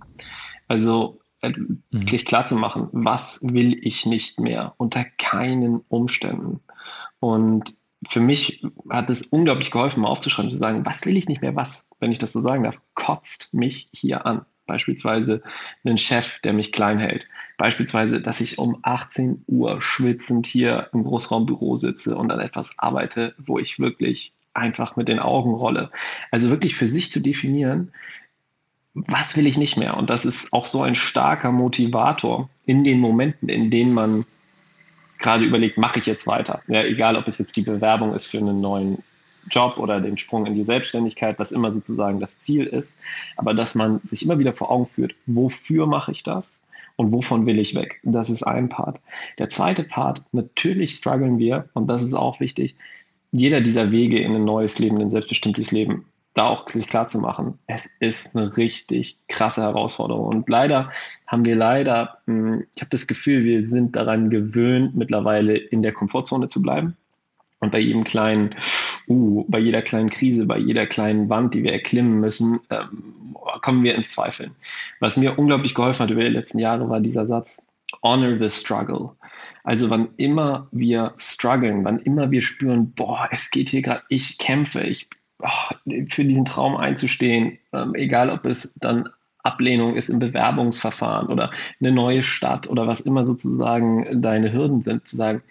[0.67, 1.53] Also äh,
[1.91, 2.05] mhm.
[2.05, 6.61] klar zu machen, was will ich nicht mehr unter keinen Umständen.
[7.23, 7.77] Und
[8.09, 11.55] für mich hat es unglaublich geholfen, mal aufzuschreiben, zu sagen, was will ich nicht mehr,
[11.55, 14.45] was, wenn ich das so sagen darf, kotzt mich hier an.
[14.67, 15.41] Beispielsweise
[15.85, 17.29] einen Chef, der mich klein hält.
[17.57, 23.35] Beispielsweise, dass ich um 18 Uhr schwitzend hier im Großraumbüro sitze und an etwas arbeite,
[23.37, 25.91] wo ich wirklich einfach mit den Augen rolle.
[26.29, 27.93] Also wirklich für sich zu definieren,
[28.95, 29.95] was will ich nicht mehr?
[29.95, 34.25] Und das ist auch so ein starker Motivator in den Momenten, in denen man
[35.23, 36.61] gerade überlegt, mache ich jetzt weiter?
[36.67, 38.99] Ja, egal, ob es jetzt die Bewerbung ist für einen neuen
[39.49, 42.99] Job oder den Sprung in die Selbstständigkeit, was immer sozusagen das Ziel ist,
[43.35, 46.63] aber dass man sich immer wieder vor Augen führt, wofür mache ich das
[46.95, 47.99] und wovon will ich weg?
[48.03, 48.99] Das ist ein Part.
[49.39, 52.75] Der zweite Part, natürlich strugglen wir, und das ist auch wichtig,
[53.31, 57.19] jeder dieser Wege in ein neues Leben, in ein selbstbestimmtes Leben da auch klar zu
[57.19, 60.25] machen, es ist eine richtig krasse Herausforderung.
[60.25, 60.91] Und leider
[61.27, 65.93] haben wir leider, hm, ich habe das Gefühl, wir sind daran gewöhnt, mittlerweile in der
[65.93, 66.97] Komfortzone zu bleiben.
[67.59, 68.55] Und bei jedem kleinen,
[69.07, 73.83] uh, bei jeder kleinen Krise, bei jeder kleinen Wand, die wir erklimmen müssen, ähm, kommen
[73.83, 74.51] wir ins Zweifeln.
[74.99, 77.65] Was mir unglaublich geholfen hat über die letzten Jahre, war dieser Satz,
[78.01, 79.11] honor the struggle.
[79.63, 84.37] Also wann immer wir strugglen, wann immer wir spüren, boah, es geht hier gerade, ich
[84.37, 85.07] kämpfe, ich
[86.09, 89.09] für diesen Traum einzustehen, ähm, egal ob es dann
[89.43, 91.51] Ablehnung ist im Bewerbungsverfahren oder
[91.81, 95.43] eine neue Stadt oder was immer sozusagen deine Hürden sind, zu sagen,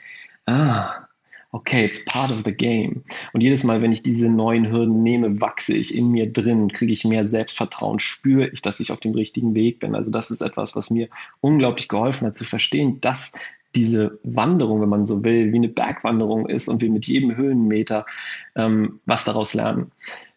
[0.46, 1.06] ah,
[1.52, 3.04] okay, it's part of the game.
[3.34, 6.92] Und jedes Mal, wenn ich diese neuen Hürden nehme, wachse ich in mir drin, kriege
[6.92, 9.94] ich mehr Selbstvertrauen, spüre ich, dass ich auf dem richtigen Weg bin.
[9.94, 11.08] Also das ist etwas, was mir
[11.40, 13.34] unglaublich geholfen hat zu verstehen, dass
[13.74, 18.06] diese Wanderung, wenn man so will, wie eine Bergwanderung ist und wir mit jedem Höhenmeter
[18.54, 19.92] ähm, was daraus lernen.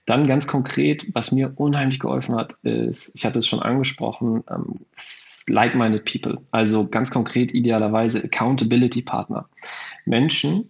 [0.05, 4.79] Dann ganz konkret, was mir unheimlich geholfen hat, ist, ich hatte es schon angesprochen, ähm,
[5.47, 6.39] like-minded people.
[6.51, 9.49] Also ganz konkret idealerweise Accountability Partner.
[10.05, 10.69] Menschen,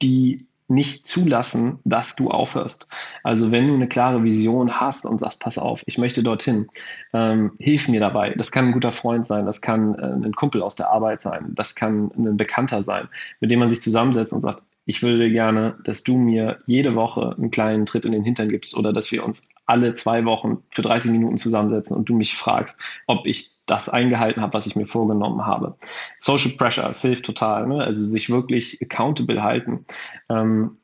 [0.00, 2.88] die nicht zulassen, dass du aufhörst.
[3.22, 6.68] Also wenn du eine klare Vision hast und sagst, pass auf, ich möchte dorthin,
[7.12, 8.30] ähm, hilf mir dabei.
[8.30, 11.52] Das kann ein guter Freund sein, das kann äh, ein Kumpel aus der Arbeit sein,
[11.54, 13.08] das kann ein Bekannter sein,
[13.40, 17.34] mit dem man sich zusammensetzt und sagt, ich würde gerne, dass du mir jede Woche
[17.36, 20.82] einen kleinen Tritt in den Hintern gibst oder dass wir uns alle zwei Wochen für
[20.82, 24.86] 30 Minuten zusammensetzen und du mich fragst, ob ich das eingehalten habe, was ich mir
[24.86, 25.76] vorgenommen habe.
[26.18, 27.82] Social Pressure, es hilft total, ne?
[27.82, 29.86] also sich wirklich accountable halten.
[30.28, 30.78] Ähm,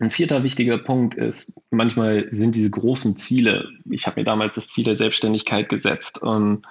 [0.00, 4.68] ein vierter wichtiger Punkt ist, manchmal sind diese großen Ziele, ich habe mir damals das
[4.68, 6.66] Ziel der Selbstständigkeit gesetzt und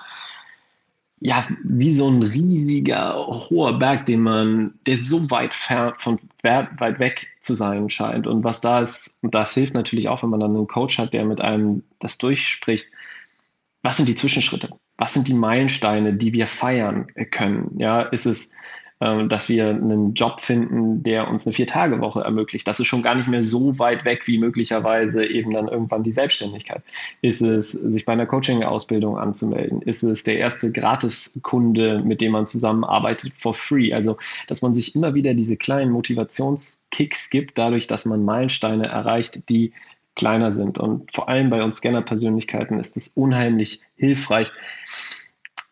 [1.20, 3.16] ja, wie so ein riesiger,
[3.50, 8.28] hoher Berg, den man, der so weit fern, von weit weg zu sein scheint.
[8.28, 11.14] Und was da ist, und das hilft natürlich auch, wenn man dann einen Coach hat,
[11.14, 12.88] der mit einem das durchspricht.
[13.82, 14.70] Was sind die Zwischenschritte?
[14.98, 17.80] Was sind die Meilensteine, die wir feiern können?
[17.80, 18.52] Ja, ist es
[19.00, 22.68] dass wir einen Job finden, der uns eine Vier-Tage-Woche ermöglicht.
[22.68, 26.14] Das ist schon gar nicht mehr so weit weg wie möglicherweise eben dann irgendwann die
[26.14, 26.82] Selbstständigkeit.
[27.22, 29.84] Ist es, sich bei einer Coaching-Ausbildung anzumelden?
[29.84, 33.94] Ist es der erste Gratiskunde, mit dem man zusammenarbeitet for free?
[33.94, 39.48] Also, dass man sich immer wieder diese kleinen Motivationskicks gibt, dadurch, dass man Meilensteine erreicht,
[39.50, 39.74] die
[40.16, 40.80] kleiner sind.
[40.80, 44.52] Und vor allem bei uns Scanner-Persönlichkeiten ist es unheimlich hilfreich,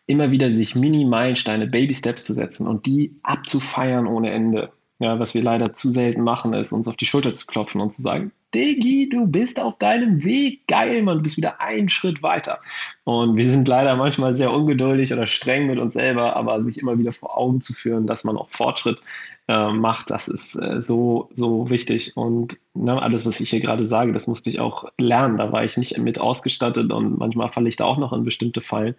[0.06, 4.72] immer wieder sich Mini-Meilensteine, Baby-Steps zu setzen und die abzufeiern ohne Ende.
[4.98, 7.90] Ja, was wir leider zu selten machen, ist, uns auf die Schulter zu klopfen und
[7.90, 12.22] zu sagen, Diggi, du bist auf deinem Weg, geil, man, du bist wieder einen Schritt
[12.22, 12.60] weiter.
[13.04, 16.98] Und wir sind leider manchmal sehr ungeduldig oder streng mit uns selber, aber sich immer
[16.98, 19.02] wieder vor Augen zu führen, dass man auch Fortschritt
[19.48, 22.16] äh, macht, das ist äh, so, so wichtig.
[22.16, 25.36] Und ne, alles, was ich hier gerade sage, das musste ich auch lernen.
[25.36, 28.62] Da war ich nicht mit ausgestattet und manchmal falle ich da auch noch in bestimmte
[28.62, 28.94] Fallen.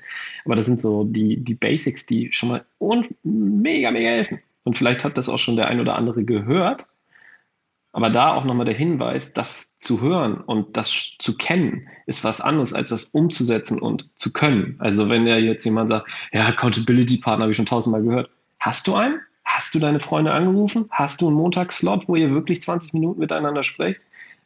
[0.45, 4.39] Aber das sind so die, die Basics, die schon mal und mega, mega helfen.
[4.67, 6.87] Und vielleicht hat das auch schon der ein oder andere gehört.
[7.93, 12.41] Aber da auch nochmal der Hinweis, das zu hören und das zu kennen, ist was
[12.41, 14.75] anderes, als das umzusetzen und zu können.
[14.79, 18.29] Also wenn ja jetzt jemand sagt, ja, Accountability Partner habe ich schon tausendmal gehört.
[18.59, 19.21] Hast du einen?
[19.45, 20.89] Hast du deine Freunde angerufen?
[20.91, 24.01] Hast du einen Montagsslot, wo ihr wirklich 20 Minuten miteinander sprecht?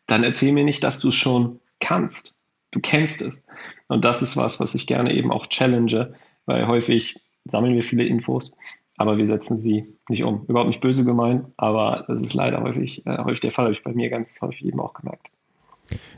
[0.05, 2.38] Dann erzähl mir nicht, dass du es schon kannst.
[2.69, 3.43] Du kennst es.
[3.88, 6.13] Und das ist was, was ich gerne eben auch challenge,
[6.45, 8.55] weil häufig sammeln wir viele Infos,
[9.01, 10.45] aber wir setzen sie nicht um.
[10.47, 13.83] Überhaupt nicht böse gemeint, aber das ist leider häufig, äh, häufig der Fall, habe ich
[13.83, 15.31] bei mir ganz häufig eben auch gemerkt.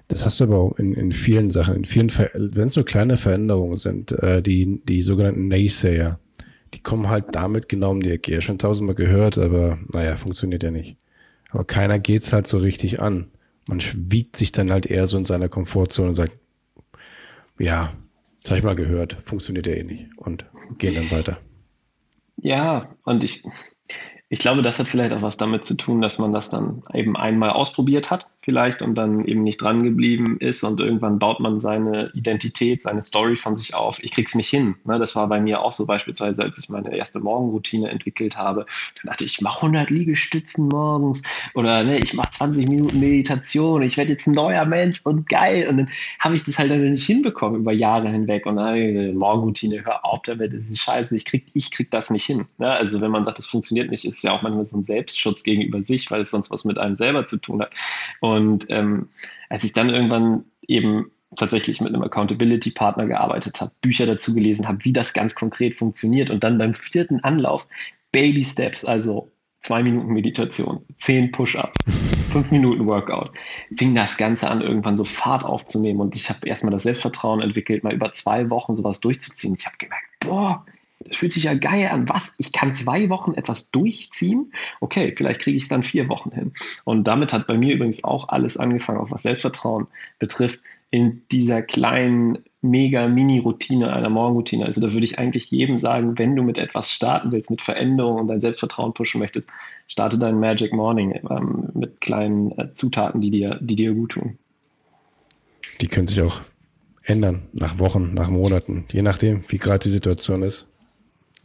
[0.10, 3.16] Das hast du aber auch in, in vielen Sachen, in vielen, wenn es so kleine
[3.16, 6.20] Veränderungen sind, äh, die, die sogenannten Naysayer,
[6.74, 8.34] die kommen halt damit genau um die Ecke.
[8.34, 10.98] Ja, schon tausendmal gehört, aber naja, funktioniert ja nicht.
[11.52, 13.28] Aber keiner geht's halt so richtig an.
[13.70, 16.34] Man wiegt sich dann halt eher so in seiner Komfortzone und sagt,
[17.58, 17.94] ja,
[18.42, 20.46] das habe ich mal gehört, funktioniert ja eh nicht und
[20.78, 21.40] gehen dann weiter.
[22.44, 23.44] Ja, und ich,
[24.28, 27.16] ich glaube, das hat vielleicht auch was damit zu tun, dass man das dann eben
[27.16, 30.64] einmal ausprobiert hat, vielleicht, und dann eben nicht dran geblieben ist.
[30.64, 34.04] Und irgendwann baut man seine Identität, seine Story von sich auf.
[34.04, 34.76] Ich krieg's nicht hin.
[34.84, 35.00] Ne?
[35.00, 38.66] Das war bei mir auch so beispielsweise, als ich meine erste Morgenroutine entwickelt habe.
[39.02, 43.82] Dann dachte ich, ich mache 100 Liegestützen morgens oder ne, ich mache 20 Minuten Meditation.
[43.82, 45.68] Ich werde jetzt ein neuer Mensch und geil.
[45.70, 48.46] Und dann habe ich das halt dann nicht hinbekommen über Jahre hinweg.
[48.46, 51.16] Und dann ich, Morgenroutine, hör auf damit, das ist scheiße.
[51.16, 52.46] Ich krieg, ich krieg das nicht hin.
[52.58, 52.70] Ne?
[52.70, 55.82] Also wenn man sagt, das funktioniert nicht, ist ja auch manchmal so ein Selbstschutz gegenüber
[55.82, 57.72] sich, weil es sonst was mit einem selber zu tun hat.
[58.20, 58.33] Und
[58.70, 59.10] ähm,
[59.50, 64.84] als ich dann irgendwann eben tatsächlich mit einem Accountability-Partner gearbeitet habe, Bücher dazu gelesen habe,
[64.84, 67.66] wie das ganz konkret funktioniert und dann beim vierten Anlauf
[68.12, 71.78] Baby Steps, also zwei Minuten Meditation, zehn Push-ups,
[72.32, 73.32] fünf Minuten Workout,
[73.78, 77.84] fing das Ganze an, irgendwann so Fahrt aufzunehmen und ich habe erstmal das Selbstvertrauen entwickelt,
[77.84, 79.56] mal über zwei Wochen sowas durchzuziehen.
[79.58, 80.66] Ich habe gemerkt, boah,
[81.00, 82.08] das fühlt sich ja geil an.
[82.08, 82.34] Was?
[82.38, 84.54] Ich kann zwei Wochen etwas durchziehen?
[84.80, 86.54] Okay, vielleicht kriege ich es dann vier Wochen hin.
[86.86, 89.88] Und damit hat bei mir übrigens auch alles angefangen, auch was Selbstvertrauen
[90.20, 90.60] betrifft,
[90.92, 94.66] in dieser kleinen, mega Mini-Routine einer Morgenroutine.
[94.66, 98.20] Also da würde ich eigentlich jedem sagen, wenn du mit etwas starten willst, mit Veränderung
[98.20, 99.50] und dein Selbstvertrauen pushen möchtest,
[99.88, 104.38] starte dein Magic Morning ähm, mit kleinen äh, Zutaten, die dir, die dir gut tun.
[105.82, 106.42] Die können sich auch
[107.02, 110.68] ändern nach Wochen, nach Monaten, je nachdem, wie gerade die Situation ist.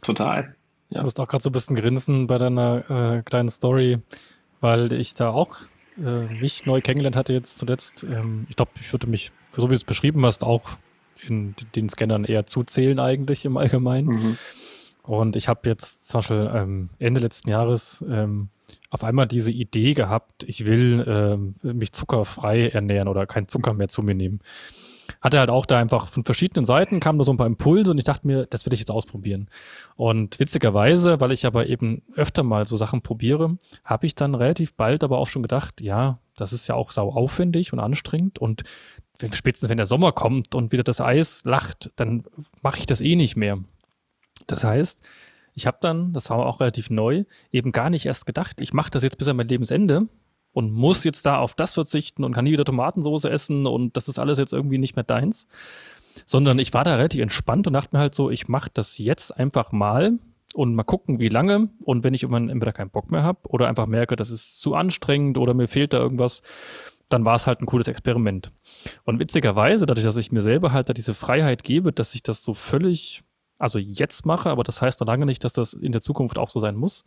[0.01, 0.55] Total.
[0.89, 1.03] Ich ja.
[1.03, 3.99] musste auch gerade so ein bisschen grinsen bei deiner äh, kleinen Story,
[4.59, 5.57] weil ich da auch
[5.97, 8.03] äh, mich neu kennengelernt hatte jetzt zuletzt.
[8.03, 10.77] Ähm, ich glaube, ich würde mich, so wie du es beschrieben hast, auch
[11.27, 14.07] in den Scannern eher zuzählen eigentlich im Allgemeinen.
[14.07, 14.37] Mhm.
[15.03, 18.49] Und ich habe jetzt zum Beispiel ähm, Ende letzten Jahres ähm,
[18.89, 23.87] auf einmal diese Idee gehabt, ich will ähm, mich zuckerfrei ernähren oder kein Zucker mehr
[23.87, 24.39] zu mir nehmen
[25.21, 27.97] hatte halt auch da einfach von verschiedenen Seiten kamen da so ein paar Impulse und
[27.97, 29.49] ich dachte mir, das will ich jetzt ausprobieren.
[29.95, 34.75] Und witzigerweise, weil ich aber eben öfter mal so Sachen probiere, habe ich dann relativ
[34.75, 38.63] bald aber auch schon gedacht, ja, das ist ja auch sau aufwendig und anstrengend und
[39.33, 42.23] spätestens wenn der Sommer kommt und wieder das Eis lacht, dann
[42.61, 43.59] mache ich das eh nicht mehr.
[44.47, 45.01] Das heißt,
[45.53, 48.91] ich habe dann, das war auch relativ neu, eben gar nicht erst gedacht, ich mache
[48.91, 50.07] das jetzt bis an mein Lebensende,
[50.51, 54.07] und muss jetzt da auf das verzichten und kann nie wieder Tomatensauce essen und das
[54.07, 55.47] ist alles jetzt irgendwie nicht mehr deins.
[56.25, 59.37] Sondern ich war da relativ entspannt und dachte mir halt so, ich mache das jetzt
[59.37, 60.19] einfach mal
[60.53, 61.69] und mal gucken, wie lange.
[61.83, 64.75] Und wenn ich irgendwann entweder keinen Bock mehr habe oder einfach merke, das ist zu
[64.75, 66.41] anstrengend oder mir fehlt da irgendwas,
[67.09, 68.51] dann war es halt ein cooles Experiment.
[69.05, 72.43] Und witzigerweise, dadurch, dass ich mir selber halt da diese Freiheit gebe, dass ich das
[72.43, 73.23] so völlig
[73.59, 76.49] also jetzt mache, aber das heißt noch lange nicht, dass das in der Zukunft auch
[76.49, 77.03] so sein muss.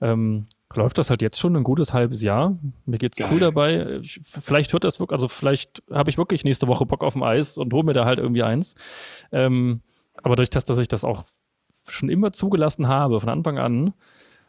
[0.00, 2.58] Ähm, läuft das halt jetzt schon ein gutes halbes Jahr.
[2.84, 3.28] Mir geht's Geil.
[3.32, 3.98] cool dabei.
[4.02, 7.22] Ich, vielleicht wird das wirklich, also vielleicht habe ich wirklich nächste Woche Bock auf dem
[7.22, 8.74] Eis und hole mir da halt irgendwie eins.
[9.32, 9.80] Ähm,
[10.22, 11.24] aber durch das, dass ich das auch
[11.86, 13.94] schon immer zugelassen habe, von Anfang an,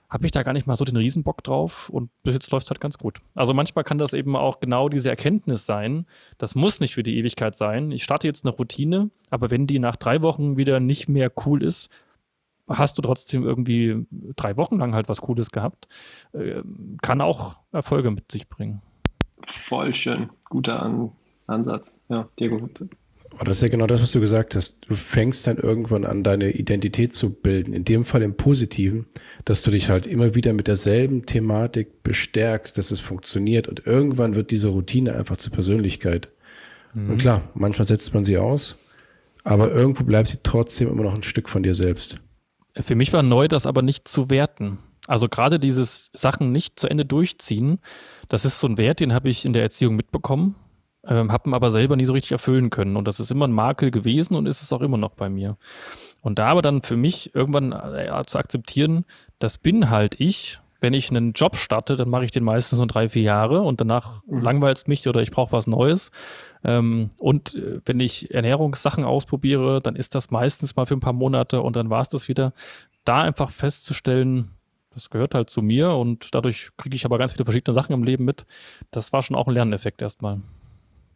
[0.09, 2.71] habe ich da gar nicht mal so den Riesenbock drauf und bis jetzt läuft es
[2.71, 3.19] halt ganz gut.
[3.35, 6.05] Also manchmal kann das eben auch genau diese Erkenntnis sein.
[6.39, 7.91] Das muss nicht für die Ewigkeit sein.
[7.91, 11.63] Ich starte jetzt eine Routine, aber wenn die nach drei Wochen wieder nicht mehr cool
[11.63, 11.89] ist,
[12.69, 14.05] hast du trotzdem irgendwie
[14.35, 15.87] drei Wochen lang halt was Cooles gehabt.
[16.33, 16.61] Äh,
[17.01, 18.81] kann auch Erfolge mit sich bringen.
[19.47, 20.29] Voll schön.
[20.49, 21.11] Guter An
[21.47, 21.99] Ansatz.
[22.09, 22.85] Ja, dir gut.
[23.31, 24.79] Aber das ist ja genau das, was du gesagt hast.
[24.87, 27.73] Du fängst dann irgendwann an, deine Identität zu bilden.
[27.73, 29.05] In dem Fall im Positiven,
[29.45, 33.67] dass du dich halt immer wieder mit derselben Thematik bestärkst, dass es funktioniert.
[33.67, 36.29] Und irgendwann wird diese Routine einfach zur Persönlichkeit.
[36.93, 37.11] Mhm.
[37.11, 38.75] Und klar, manchmal setzt man sie aus,
[39.43, 42.19] aber irgendwo bleibt sie trotzdem immer noch ein Stück von dir selbst.
[42.81, 44.79] Für mich war neu, das aber nicht zu werten.
[45.07, 47.79] Also gerade dieses Sachen nicht zu Ende durchziehen,
[48.27, 50.55] das ist so ein Wert, den habe ich in der Erziehung mitbekommen
[51.07, 52.95] ähm, habe ihn aber selber nie so richtig erfüllen können.
[52.95, 55.57] Und das ist immer ein Makel gewesen und ist es auch immer noch bei mir.
[56.21, 59.05] Und da aber dann für mich irgendwann äh, zu akzeptieren,
[59.39, 60.59] das bin halt ich.
[60.81, 63.81] Wenn ich einen Job starte, dann mache ich den meistens nur drei, vier Jahre und
[63.81, 64.41] danach mhm.
[64.41, 66.11] langweilt es mich oder ich brauche was Neues.
[66.63, 71.13] Ähm, und äh, wenn ich Ernährungssachen ausprobiere, dann ist das meistens mal für ein paar
[71.13, 72.53] Monate und dann war es das wieder.
[73.05, 74.51] Da einfach festzustellen,
[74.91, 78.03] das gehört halt zu mir und dadurch kriege ich aber ganz viele verschiedene Sachen im
[78.03, 78.45] Leben mit.
[78.91, 80.41] Das war schon auch ein Lerneffekt erstmal.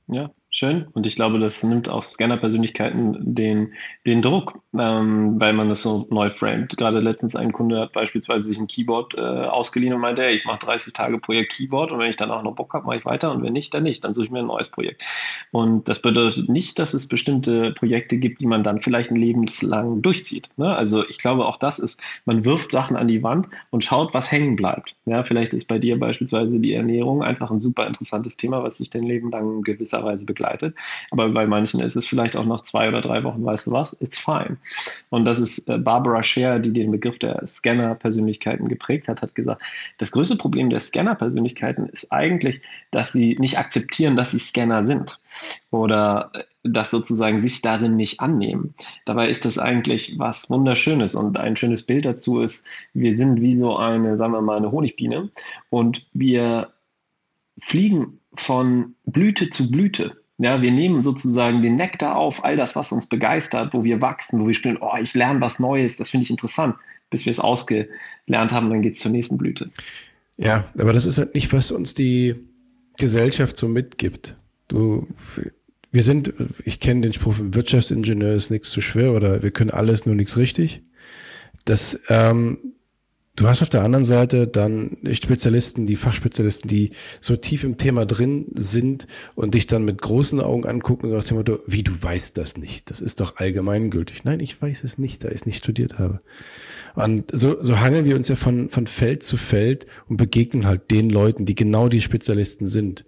[0.07, 0.87] Ja, schön.
[0.93, 3.73] Und ich glaube, das nimmt auch Scanner-Persönlichkeiten den,
[4.05, 6.77] den Druck, ähm, weil man das so neu framet.
[6.77, 10.45] Gerade letztens ein Kunde hat beispielsweise sich ein Keyboard äh, ausgeliehen und meinte, hey, ich
[10.45, 13.05] mache 30 Tage Projekt Keyboard und wenn ich dann auch noch Bock habe, mache ich
[13.05, 14.03] weiter und wenn nicht, dann nicht.
[14.03, 15.01] Dann suche ich mir ein neues Projekt.
[15.51, 20.03] Und das bedeutet nicht, dass es bestimmte Projekte gibt, die man dann vielleicht ein lebenslang
[20.03, 20.49] durchzieht.
[20.57, 20.75] Ne?
[20.75, 24.31] Also ich glaube, auch das ist, man wirft Sachen an die Wand und schaut, was
[24.31, 24.95] hängen bleibt.
[25.05, 28.91] Ja, vielleicht ist bei dir beispielsweise die Ernährung einfach ein super interessantes Thema, was sich
[28.91, 30.42] dein Leben lang gewisserweise begleitet.
[31.11, 33.93] Aber bei manchen ist es vielleicht auch nach zwei oder drei Wochen, weißt du was,
[34.01, 34.57] it's fine.
[35.09, 39.61] Und das ist äh, Barbara Scher, die den Begriff der Scanner-Persönlichkeiten geprägt hat, hat gesagt,
[39.97, 45.19] das größte Problem der Scanner-Persönlichkeiten ist eigentlich, dass sie nicht akzeptieren, dass sie Scanner sind
[45.71, 48.73] oder äh, das sozusagen sich darin nicht annehmen.
[49.05, 53.55] Dabei ist das eigentlich was Wunderschönes und ein schönes Bild dazu ist, wir sind wie
[53.55, 55.29] so eine, sagen wir mal, eine Honigbiene
[55.69, 56.71] und wir
[57.59, 60.22] fliegen von Blüte zu Blüte.
[60.39, 64.41] Ja, wir nehmen sozusagen den Nektar auf, all das, was uns begeistert, wo wir wachsen,
[64.41, 66.75] wo wir spielen, oh, ich lerne was Neues, das finde ich interessant,
[67.09, 69.69] bis wir es ausgelernt haben, dann geht es zur nächsten Blüte.
[70.37, 72.35] Ja, aber das ist halt nicht, was uns die
[72.97, 74.35] Gesellschaft so mitgibt.
[74.67, 75.07] Du,
[75.91, 76.33] wir sind,
[76.65, 80.37] ich kenne den Spruch, Wirtschaftsingenieur ist nichts zu schwer oder wir können alles, nur nichts
[80.37, 80.81] richtig.
[81.65, 82.72] Das ähm,
[83.35, 88.05] Du hast auf der anderen Seite dann Spezialisten, die Fachspezialisten, die so tief im Thema
[88.05, 92.57] drin sind und dich dann mit großen Augen angucken und sagen, wie du weißt das
[92.57, 92.91] nicht.
[92.91, 94.23] Das ist doch allgemeingültig.
[94.23, 96.21] Nein, ich weiß es nicht, da ich es nicht studiert habe.
[96.93, 100.91] Und so, so hangeln wir uns ja von, von Feld zu Feld und begegnen halt
[100.91, 103.03] den Leuten, die genau die Spezialisten sind.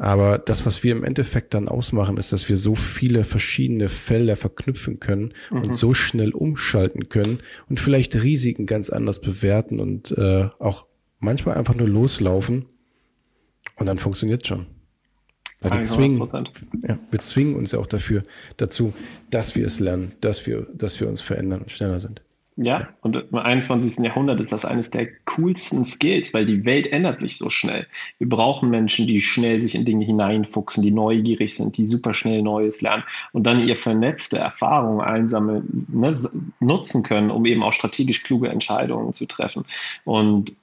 [0.00, 4.34] Aber das, was wir im Endeffekt dann ausmachen, ist, dass wir so viele verschiedene Felder
[4.34, 5.64] verknüpfen können mhm.
[5.64, 10.86] und so schnell umschalten können und vielleicht Risiken ganz anders bewerten und äh, auch
[11.18, 12.64] manchmal einfach nur loslaufen
[13.76, 14.64] und dann funktioniert schon.
[15.60, 16.26] Weil wir zwingen,
[16.80, 18.22] ja, wir zwingen uns ja auch dafür,
[18.56, 18.94] dazu,
[19.28, 22.22] dass wir es lernen, dass wir, dass wir uns verändern und schneller sind.
[22.62, 24.04] Ja, und im 21.
[24.04, 27.86] Jahrhundert ist das eines der coolsten Skills, weil die Welt ändert sich so schnell.
[28.18, 32.42] Wir brauchen Menschen, die schnell sich in Dinge hineinfuchsen, die neugierig sind, die super schnell
[32.42, 36.14] Neues lernen und dann ihr vernetzte Erfahrungen einsammeln, ne,
[36.60, 39.64] nutzen können, um eben auch strategisch kluge Entscheidungen zu treffen.
[40.04, 40.54] Und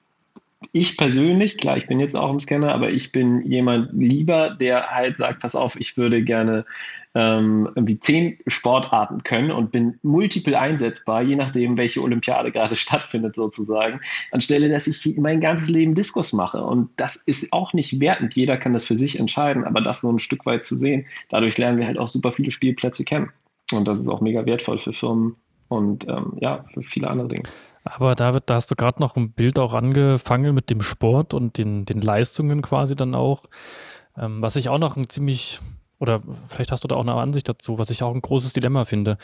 [0.72, 4.90] ich persönlich, klar, ich bin jetzt auch im Scanner, aber ich bin jemand lieber, der
[4.90, 6.66] halt sagt, pass auf, ich würde gerne
[7.14, 13.36] ähm, irgendwie zehn Sportarten können und bin multiple einsetzbar, je nachdem, welche Olympiade gerade stattfindet
[13.36, 16.64] sozusagen, anstelle, dass ich mein ganzes Leben Diskus mache.
[16.64, 18.36] Und das ist auch nicht wertend.
[18.36, 21.58] Jeder kann das für sich entscheiden, aber das so ein Stück weit zu sehen, dadurch
[21.58, 23.30] lernen wir halt auch super viele Spielplätze kennen.
[23.72, 25.36] Und das ist auch mega wertvoll für Firmen
[25.68, 27.48] und ähm, ja, für viele andere Dinge.
[27.84, 31.58] Aber David, da hast du gerade noch ein Bild auch angefangen mit dem Sport und
[31.58, 33.46] den, den Leistungen quasi dann auch.
[34.18, 35.60] Ähm, was ich auch noch ein ziemlich,
[36.00, 38.86] oder vielleicht hast du da auch eine Ansicht dazu, was ich auch ein großes Dilemma
[38.86, 39.18] finde.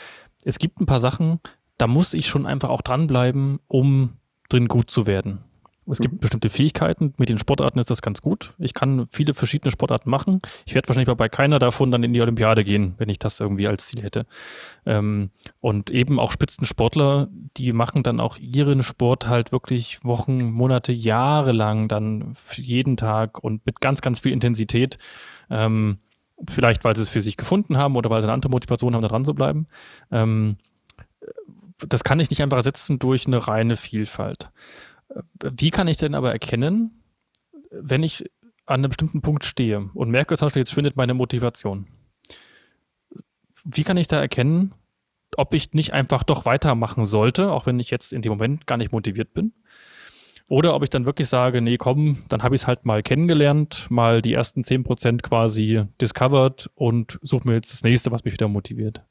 [0.44, 1.40] Es gibt ein paar Sachen,
[1.78, 4.16] da muss ich schon einfach auch dranbleiben, um
[4.48, 5.44] drin gut zu werden.
[5.86, 6.18] Es gibt mhm.
[6.18, 8.54] bestimmte Fähigkeiten, mit den Sportarten ist das ganz gut.
[8.58, 10.40] Ich kann viele verschiedene Sportarten machen.
[10.66, 13.68] Ich werde wahrscheinlich bei keiner davon dann in die Olympiade gehen, wenn ich das irgendwie
[13.68, 14.26] als Ziel hätte.
[14.86, 20.92] Ähm, und eben auch Spitzensportler, die machen dann auch ihren Sport halt wirklich Wochen, Monate,
[20.92, 24.98] Jahre lang dann jeden Tag und mit ganz, ganz viel Intensität.
[25.50, 25.98] Ähm,
[26.48, 29.02] vielleicht, weil sie es für sich gefunden haben oder weil sie eine andere Motivation haben,
[29.02, 29.66] da dran zu bleiben.
[30.10, 30.56] Ähm,
[31.78, 34.50] das kann ich nicht einfach ersetzen durch eine reine Vielfalt.
[35.42, 37.02] Wie kann ich denn aber erkennen,
[37.70, 38.24] wenn ich
[38.66, 41.86] an einem bestimmten Punkt stehe und merke zum Beispiel, jetzt schwindet meine Motivation?
[43.64, 44.74] Wie kann ich da erkennen,
[45.36, 48.76] ob ich nicht einfach doch weitermachen sollte, auch wenn ich jetzt in dem Moment gar
[48.76, 49.52] nicht motiviert bin?
[50.46, 53.90] Oder ob ich dann wirklich sage, nee, komm, dann habe ich es halt mal kennengelernt,
[53.90, 58.48] mal die ersten 10% quasi discovered und suche mir jetzt das nächste, was mich wieder
[58.48, 59.04] motiviert.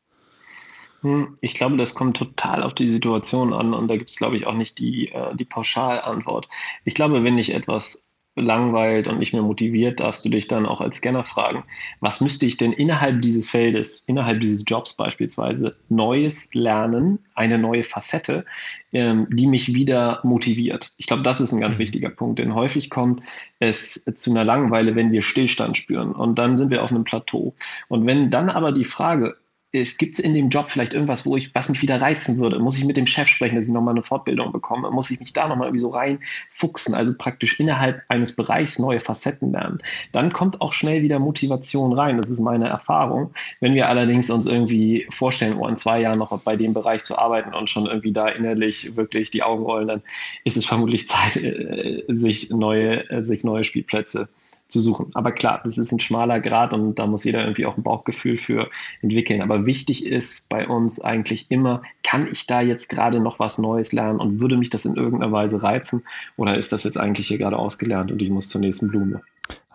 [1.03, 4.37] Hm, ich glaube, das kommt total auf die Situation an und da gibt es, glaube
[4.37, 6.47] ich, auch nicht die, äh, die Pauschalantwort.
[6.85, 10.81] Ich glaube, wenn dich etwas langweilt und nicht mehr motiviert, darfst du dich dann auch
[10.81, 11.65] als Scanner fragen,
[11.99, 17.83] was müsste ich denn innerhalb dieses Feldes, innerhalb dieses Jobs beispielsweise Neues lernen, eine neue
[17.83, 18.45] Facette,
[18.91, 20.93] ähm, die mich wieder motiviert.
[20.97, 21.81] Ich glaube, das ist ein ganz mhm.
[21.81, 23.21] wichtiger Punkt, denn häufig kommt
[23.59, 27.53] es zu einer Langeweile, wenn wir Stillstand spüren und dann sind wir auf einem Plateau.
[27.87, 29.37] Und wenn dann aber die Frage
[29.73, 32.59] es gibt in dem Job vielleicht irgendwas, wo ich, was mich wieder reizen würde.
[32.59, 34.91] Muss ich mit dem Chef sprechen, dass ich nochmal eine Fortbildung bekomme?
[34.91, 36.93] Muss ich mich da nochmal irgendwie so reinfuchsen?
[36.93, 39.79] Also praktisch innerhalb eines Bereichs neue Facetten lernen.
[40.11, 42.17] Dann kommt auch schnell wieder Motivation rein.
[42.17, 43.33] Das ist meine Erfahrung.
[43.61, 47.17] Wenn wir allerdings uns irgendwie vorstellen, oh, in zwei Jahren noch bei dem Bereich zu
[47.17, 50.01] arbeiten und schon irgendwie da innerlich wirklich die Augen rollen, dann
[50.43, 54.29] ist es vermutlich Zeit, äh, sich neue, äh, sich neue Spielplätze
[54.73, 55.11] zu suchen.
[55.13, 58.37] Aber klar, das ist ein schmaler Grad und da muss jeder irgendwie auch ein Bauchgefühl
[58.37, 58.69] für
[59.01, 59.41] entwickeln.
[59.41, 63.93] Aber wichtig ist bei uns eigentlich immer, kann ich da jetzt gerade noch was Neues
[63.93, 66.03] lernen und würde mich das in irgendeiner Weise reizen
[66.35, 69.21] oder ist das jetzt eigentlich hier gerade ausgelernt und ich muss zur nächsten Blume?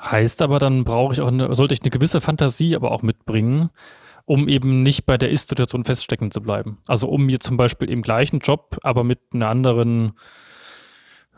[0.01, 3.71] Heißt aber, dann brauche ich auch eine, sollte ich eine gewisse Fantasie aber auch mitbringen,
[4.25, 6.79] um eben nicht bei der Ist-Situation feststecken zu bleiben.
[6.87, 10.13] Also um mir zum Beispiel im gleichen Job, aber mit einer anderen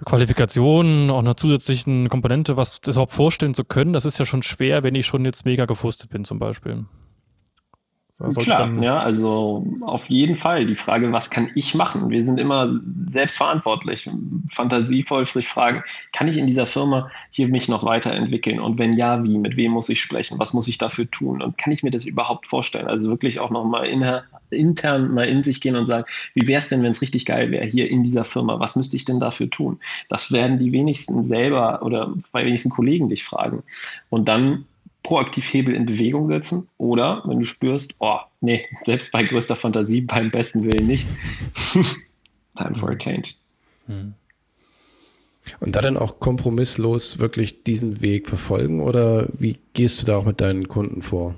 [0.04, 4.42] Qualifikation, auch einer zusätzlichen Komponente, was das überhaupt vorstellen zu können, das ist ja schon
[4.42, 6.84] schwer, wenn ich schon jetzt mega gefrustet bin zum Beispiel.
[8.38, 10.66] Klar, ja, also auf jeden Fall.
[10.66, 12.10] Die Frage, was kann ich machen?
[12.10, 12.78] Wir sind immer
[13.08, 14.10] selbstverantwortlich,
[14.52, 18.60] fantasievoll sich fragen, kann ich in dieser Firma hier mich noch weiterentwickeln?
[18.60, 19.38] Und wenn ja, wie?
[19.38, 20.38] Mit wem muss ich sprechen?
[20.38, 21.40] Was muss ich dafür tun?
[21.40, 22.88] Und kann ich mir das überhaupt vorstellen?
[22.88, 23.86] Also wirklich auch nochmal
[24.50, 26.04] intern mal in sich gehen und sagen,
[26.34, 28.60] wie wäre es denn, wenn es richtig geil wäre hier in dieser Firma?
[28.60, 29.78] Was müsste ich denn dafür tun?
[30.10, 33.62] Das werden die wenigsten selber oder bei wenigsten Kollegen dich fragen.
[34.10, 34.66] Und dann
[35.02, 40.00] proaktiv Hebel in Bewegung setzen oder wenn du spürst, oh, nee, selbst bei größter Fantasie,
[40.02, 41.08] beim besten Willen nicht,
[42.56, 43.30] time for a change.
[43.86, 44.14] Hm.
[45.58, 50.24] Und da dann auch kompromisslos wirklich diesen Weg verfolgen oder wie gehst du da auch
[50.24, 51.34] mit deinen Kunden vor?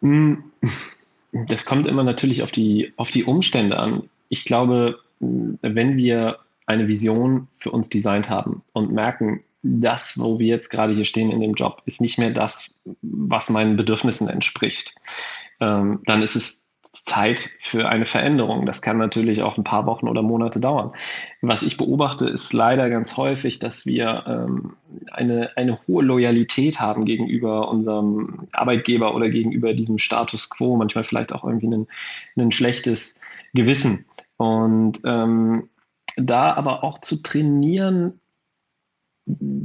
[0.00, 0.44] Hm,
[1.32, 4.04] das kommt immer natürlich auf die, auf die Umstände an.
[4.28, 10.46] Ich glaube, wenn wir eine Vision für uns designt haben und merken, das, wo wir
[10.46, 12.70] jetzt gerade hier stehen in dem Job, ist nicht mehr das,
[13.02, 14.94] was meinen Bedürfnissen entspricht.
[15.60, 16.68] Ähm, dann ist es
[17.04, 18.66] Zeit für eine Veränderung.
[18.66, 20.92] Das kann natürlich auch ein paar Wochen oder Monate dauern.
[21.40, 24.74] Was ich beobachte, ist leider ganz häufig, dass wir ähm,
[25.12, 31.32] eine, eine hohe Loyalität haben gegenüber unserem Arbeitgeber oder gegenüber diesem Status quo, manchmal vielleicht
[31.32, 31.86] auch irgendwie ein,
[32.36, 33.20] ein schlechtes
[33.54, 34.04] Gewissen.
[34.36, 35.68] Und ähm,
[36.16, 38.20] da aber auch zu trainieren,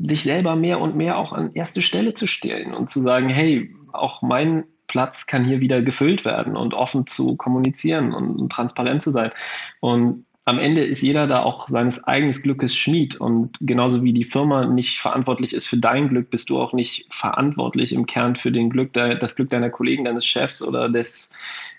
[0.03, 3.73] sich selber mehr und mehr auch an erste Stelle zu stellen und zu sagen, hey,
[3.91, 9.11] auch mein Platz kann hier wieder gefüllt werden und offen zu kommunizieren und, transparent zu
[9.11, 9.31] sein.
[9.79, 13.15] Und am Ende ist jeder da auch seines eigenen Glückes Schmied.
[13.15, 17.07] Und genauso wie die Firma nicht verantwortlich ist für dein Glück, bist du auch nicht
[17.11, 21.31] verantwortlich im Kern für den Glück, das Glück deiner Kollegen, deines Chefs oder des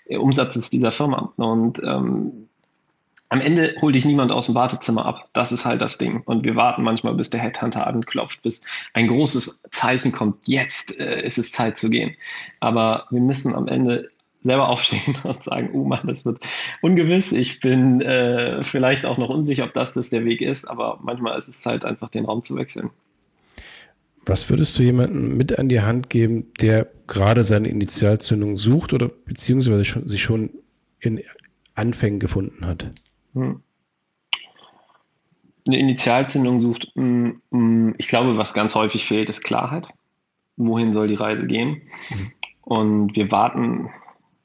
[0.09, 1.31] Umsatzes dieser Firma.
[1.37, 2.44] Und ähm,
[3.29, 5.29] am Ende holt dich niemand aus dem Wartezimmer ab.
[5.33, 6.21] Das ist halt das Ding.
[6.25, 10.47] Und wir warten manchmal, bis der Headhunter anklopft, bis ein großes Zeichen kommt.
[10.47, 12.15] Jetzt äh, ist es Zeit zu gehen.
[12.59, 14.09] Aber wir müssen am Ende
[14.43, 16.39] selber aufstehen und sagen, oh Mann, das wird
[16.81, 17.31] ungewiss.
[17.31, 20.65] Ich bin äh, vielleicht auch noch unsicher, ob das, das der Weg ist.
[20.69, 22.91] Aber manchmal ist es Zeit, einfach den Raum zu wechseln.
[24.27, 29.07] Was würdest du jemandem mit an die Hand geben, der gerade seine Initialzündung sucht oder
[29.07, 30.49] beziehungsweise schon, sich schon
[30.99, 31.21] in
[31.75, 32.91] Anfängen gefunden hat?
[33.35, 33.61] Hm.
[35.67, 39.89] Eine Initialzündung sucht, hm, hm, ich glaube, was ganz häufig fehlt, ist Klarheit.
[40.57, 41.81] Wohin soll die Reise gehen?
[42.09, 42.31] Mhm.
[42.61, 43.89] Und wir warten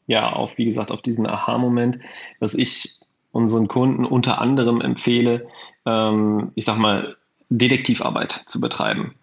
[0.07, 2.01] ja auf, wie gesagt, auf diesen Aha-Moment.
[2.41, 2.99] Was ich
[3.33, 5.47] unseren Kunden unter anderem empfehle,
[5.87, 7.17] ähm, ich sag mal,
[7.49, 9.15] Detektivarbeit zu betreiben.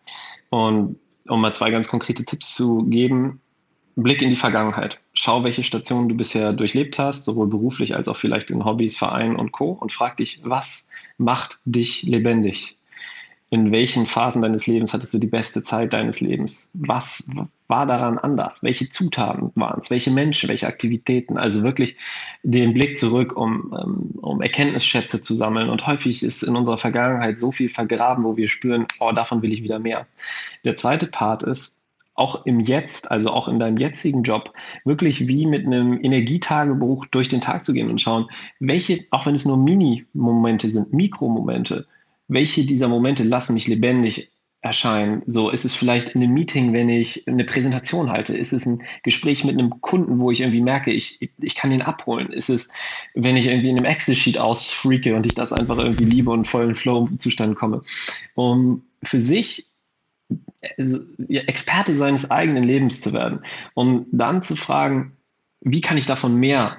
[0.50, 0.98] Und
[1.28, 3.42] um mal zwei ganz konkrete Tipps zu geben,
[4.04, 5.00] Blick in die Vergangenheit.
[5.14, 9.36] Schau, welche Stationen du bisher durchlebt hast, sowohl beruflich als auch vielleicht in Hobbys, Vereinen
[9.36, 9.72] und Co.
[9.72, 12.78] Und frag dich, was macht dich lebendig?
[13.50, 16.70] in welchen Phasen deines Lebens hattest du die beste Zeit deines Lebens?
[16.74, 17.30] Was
[17.70, 18.62] war daran anders?
[18.62, 19.90] Welche Zutaten waren es?
[19.90, 21.38] Welche Menschen, welche Aktivitäten?
[21.38, 21.96] Also wirklich
[22.44, 25.70] den Blick zurück, um, ähm, um Erkenntnisschätze zu sammeln.
[25.70, 29.54] Und häufig ist in unserer Vergangenheit so viel vergraben, wo wir spüren, oh, davon will
[29.54, 30.08] ich wieder mehr.
[30.66, 31.82] Der zweite Part ist,
[32.18, 34.52] auch im Jetzt, also auch in deinem jetzigen Job,
[34.84, 38.26] wirklich wie mit einem Energietagebuch durch den Tag zu gehen und schauen,
[38.60, 41.86] welche, auch wenn es nur Mini-Momente sind, Mikromomente,
[42.28, 45.22] welche dieser Momente lassen mich lebendig erscheinen?
[45.28, 48.36] So, ist es vielleicht in einem Meeting, wenn ich eine Präsentation halte?
[48.36, 51.84] Ist es ein Gespräch mit einem Kunden, wo ich irgendwie merke, ich, ich kann ihn
[51.84, 52.34] abholen?
[52.34, 52.70] Ist es,
[53.14, 56.74] wenn ich irgendwie in einem Excel-Sheet ausfreake und ich das einfach irgendwie liebe und vollen
[56.74, 57.84] Flow-Zustand komme?
[58.34, 59.68] Um für sich
[60.70, 63.40] Experte seines eigenen Lebens zu werden
[63.74, 65.14] und dann zu fragen,
[65.62, 66.78] wie kann ich davon mehr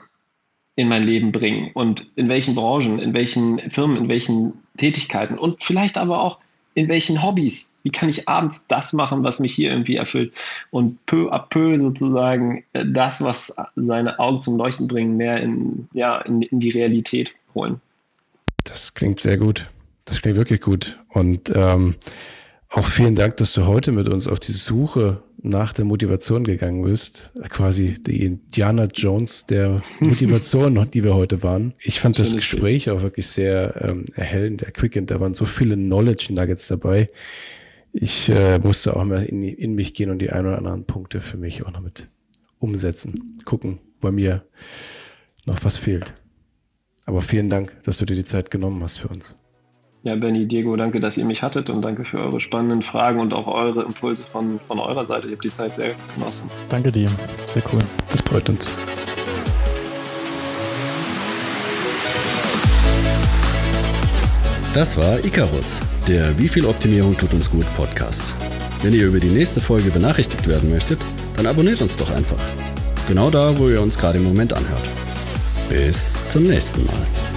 [0.77, 5.65] in mein Leben bringen und in welchen Branchen, in welchen Firmen, in welchen Tätigkeiten und
[5.65, 6.39] vielleicht aber auch
[6.75, 7.75] in welchen Hobbys.
[7.83, 10.33] Wie kann ich abends das machen, was mich hier irgendwie erfüllt
[10.71, 15.89] und peu à peu sozusagen äh, das, was seine Augen zum Leuchten bringen, mehr in,
[15.93, 17.81] ja, in, in die Realität holen.
[18.63, 19.69] Das klingt sehr gut.
[20.05, 20.99] Das klingt wirklich gut.
[21.09, 21.97] Und ähm,
[22.71, 26.83] auch vielen Dank, dass du heute mit uns auf die Suche nach der Motivation gegangen
[26.83, 27.33] bist.
[27.49, 31.75] Quasi die Indiana Jones der Motivation, die wir heute waren.
[31.81, 35.11] Ich fand das Gespräch auch wirklich sehr ähm, erhellend, erquickend.
[35.11, 37.09] Da waren so viele Knowledge Nuggets dabei.
[37.93, 41.21] Ich äh, musste auch mal in, in mich gehen und die ein oder anderen Punkte
[41.21, 42.09] für mich auch noch mit
[42.59, 43.39] umsetzen.
[43.47, 44.45] Gucken, bei mir
[45.47, 46.13] noch was fehlt.
[47.07, 49.37] Aber vielen Dank, dass du dir die Zeit genommen hast für uns.
[50.05, 53.33] Ja, Benny, Diego, danke, dass ihr mich hattet und danke für eure spannenden Fragen und
[53.33, 55.27] auch eure Impulse von, von eurer Seite.
[55.27, 56.49] Ich habe die Zeit sehr genossen.
[56.69, 57.09] Danke dir.
[57.47, 57.81] Sehr cool.
[58.13, 58.69] Das freut uns.
[64.73, 68.35] Das war Icarus, der Wie viel Optimierung tut uns gut Podcast.
[68.83, 71.01] Wenn ihr über die nächste Folge benachrichtigt werden möchtet,
[71.37, 72.39] dann abonniert uns doch einfach.
[73.09, 74.85] Genau da, wo ihr uns gerade im Moment anhört.
[75.69, 77.28] Bis zum nächsten Mal.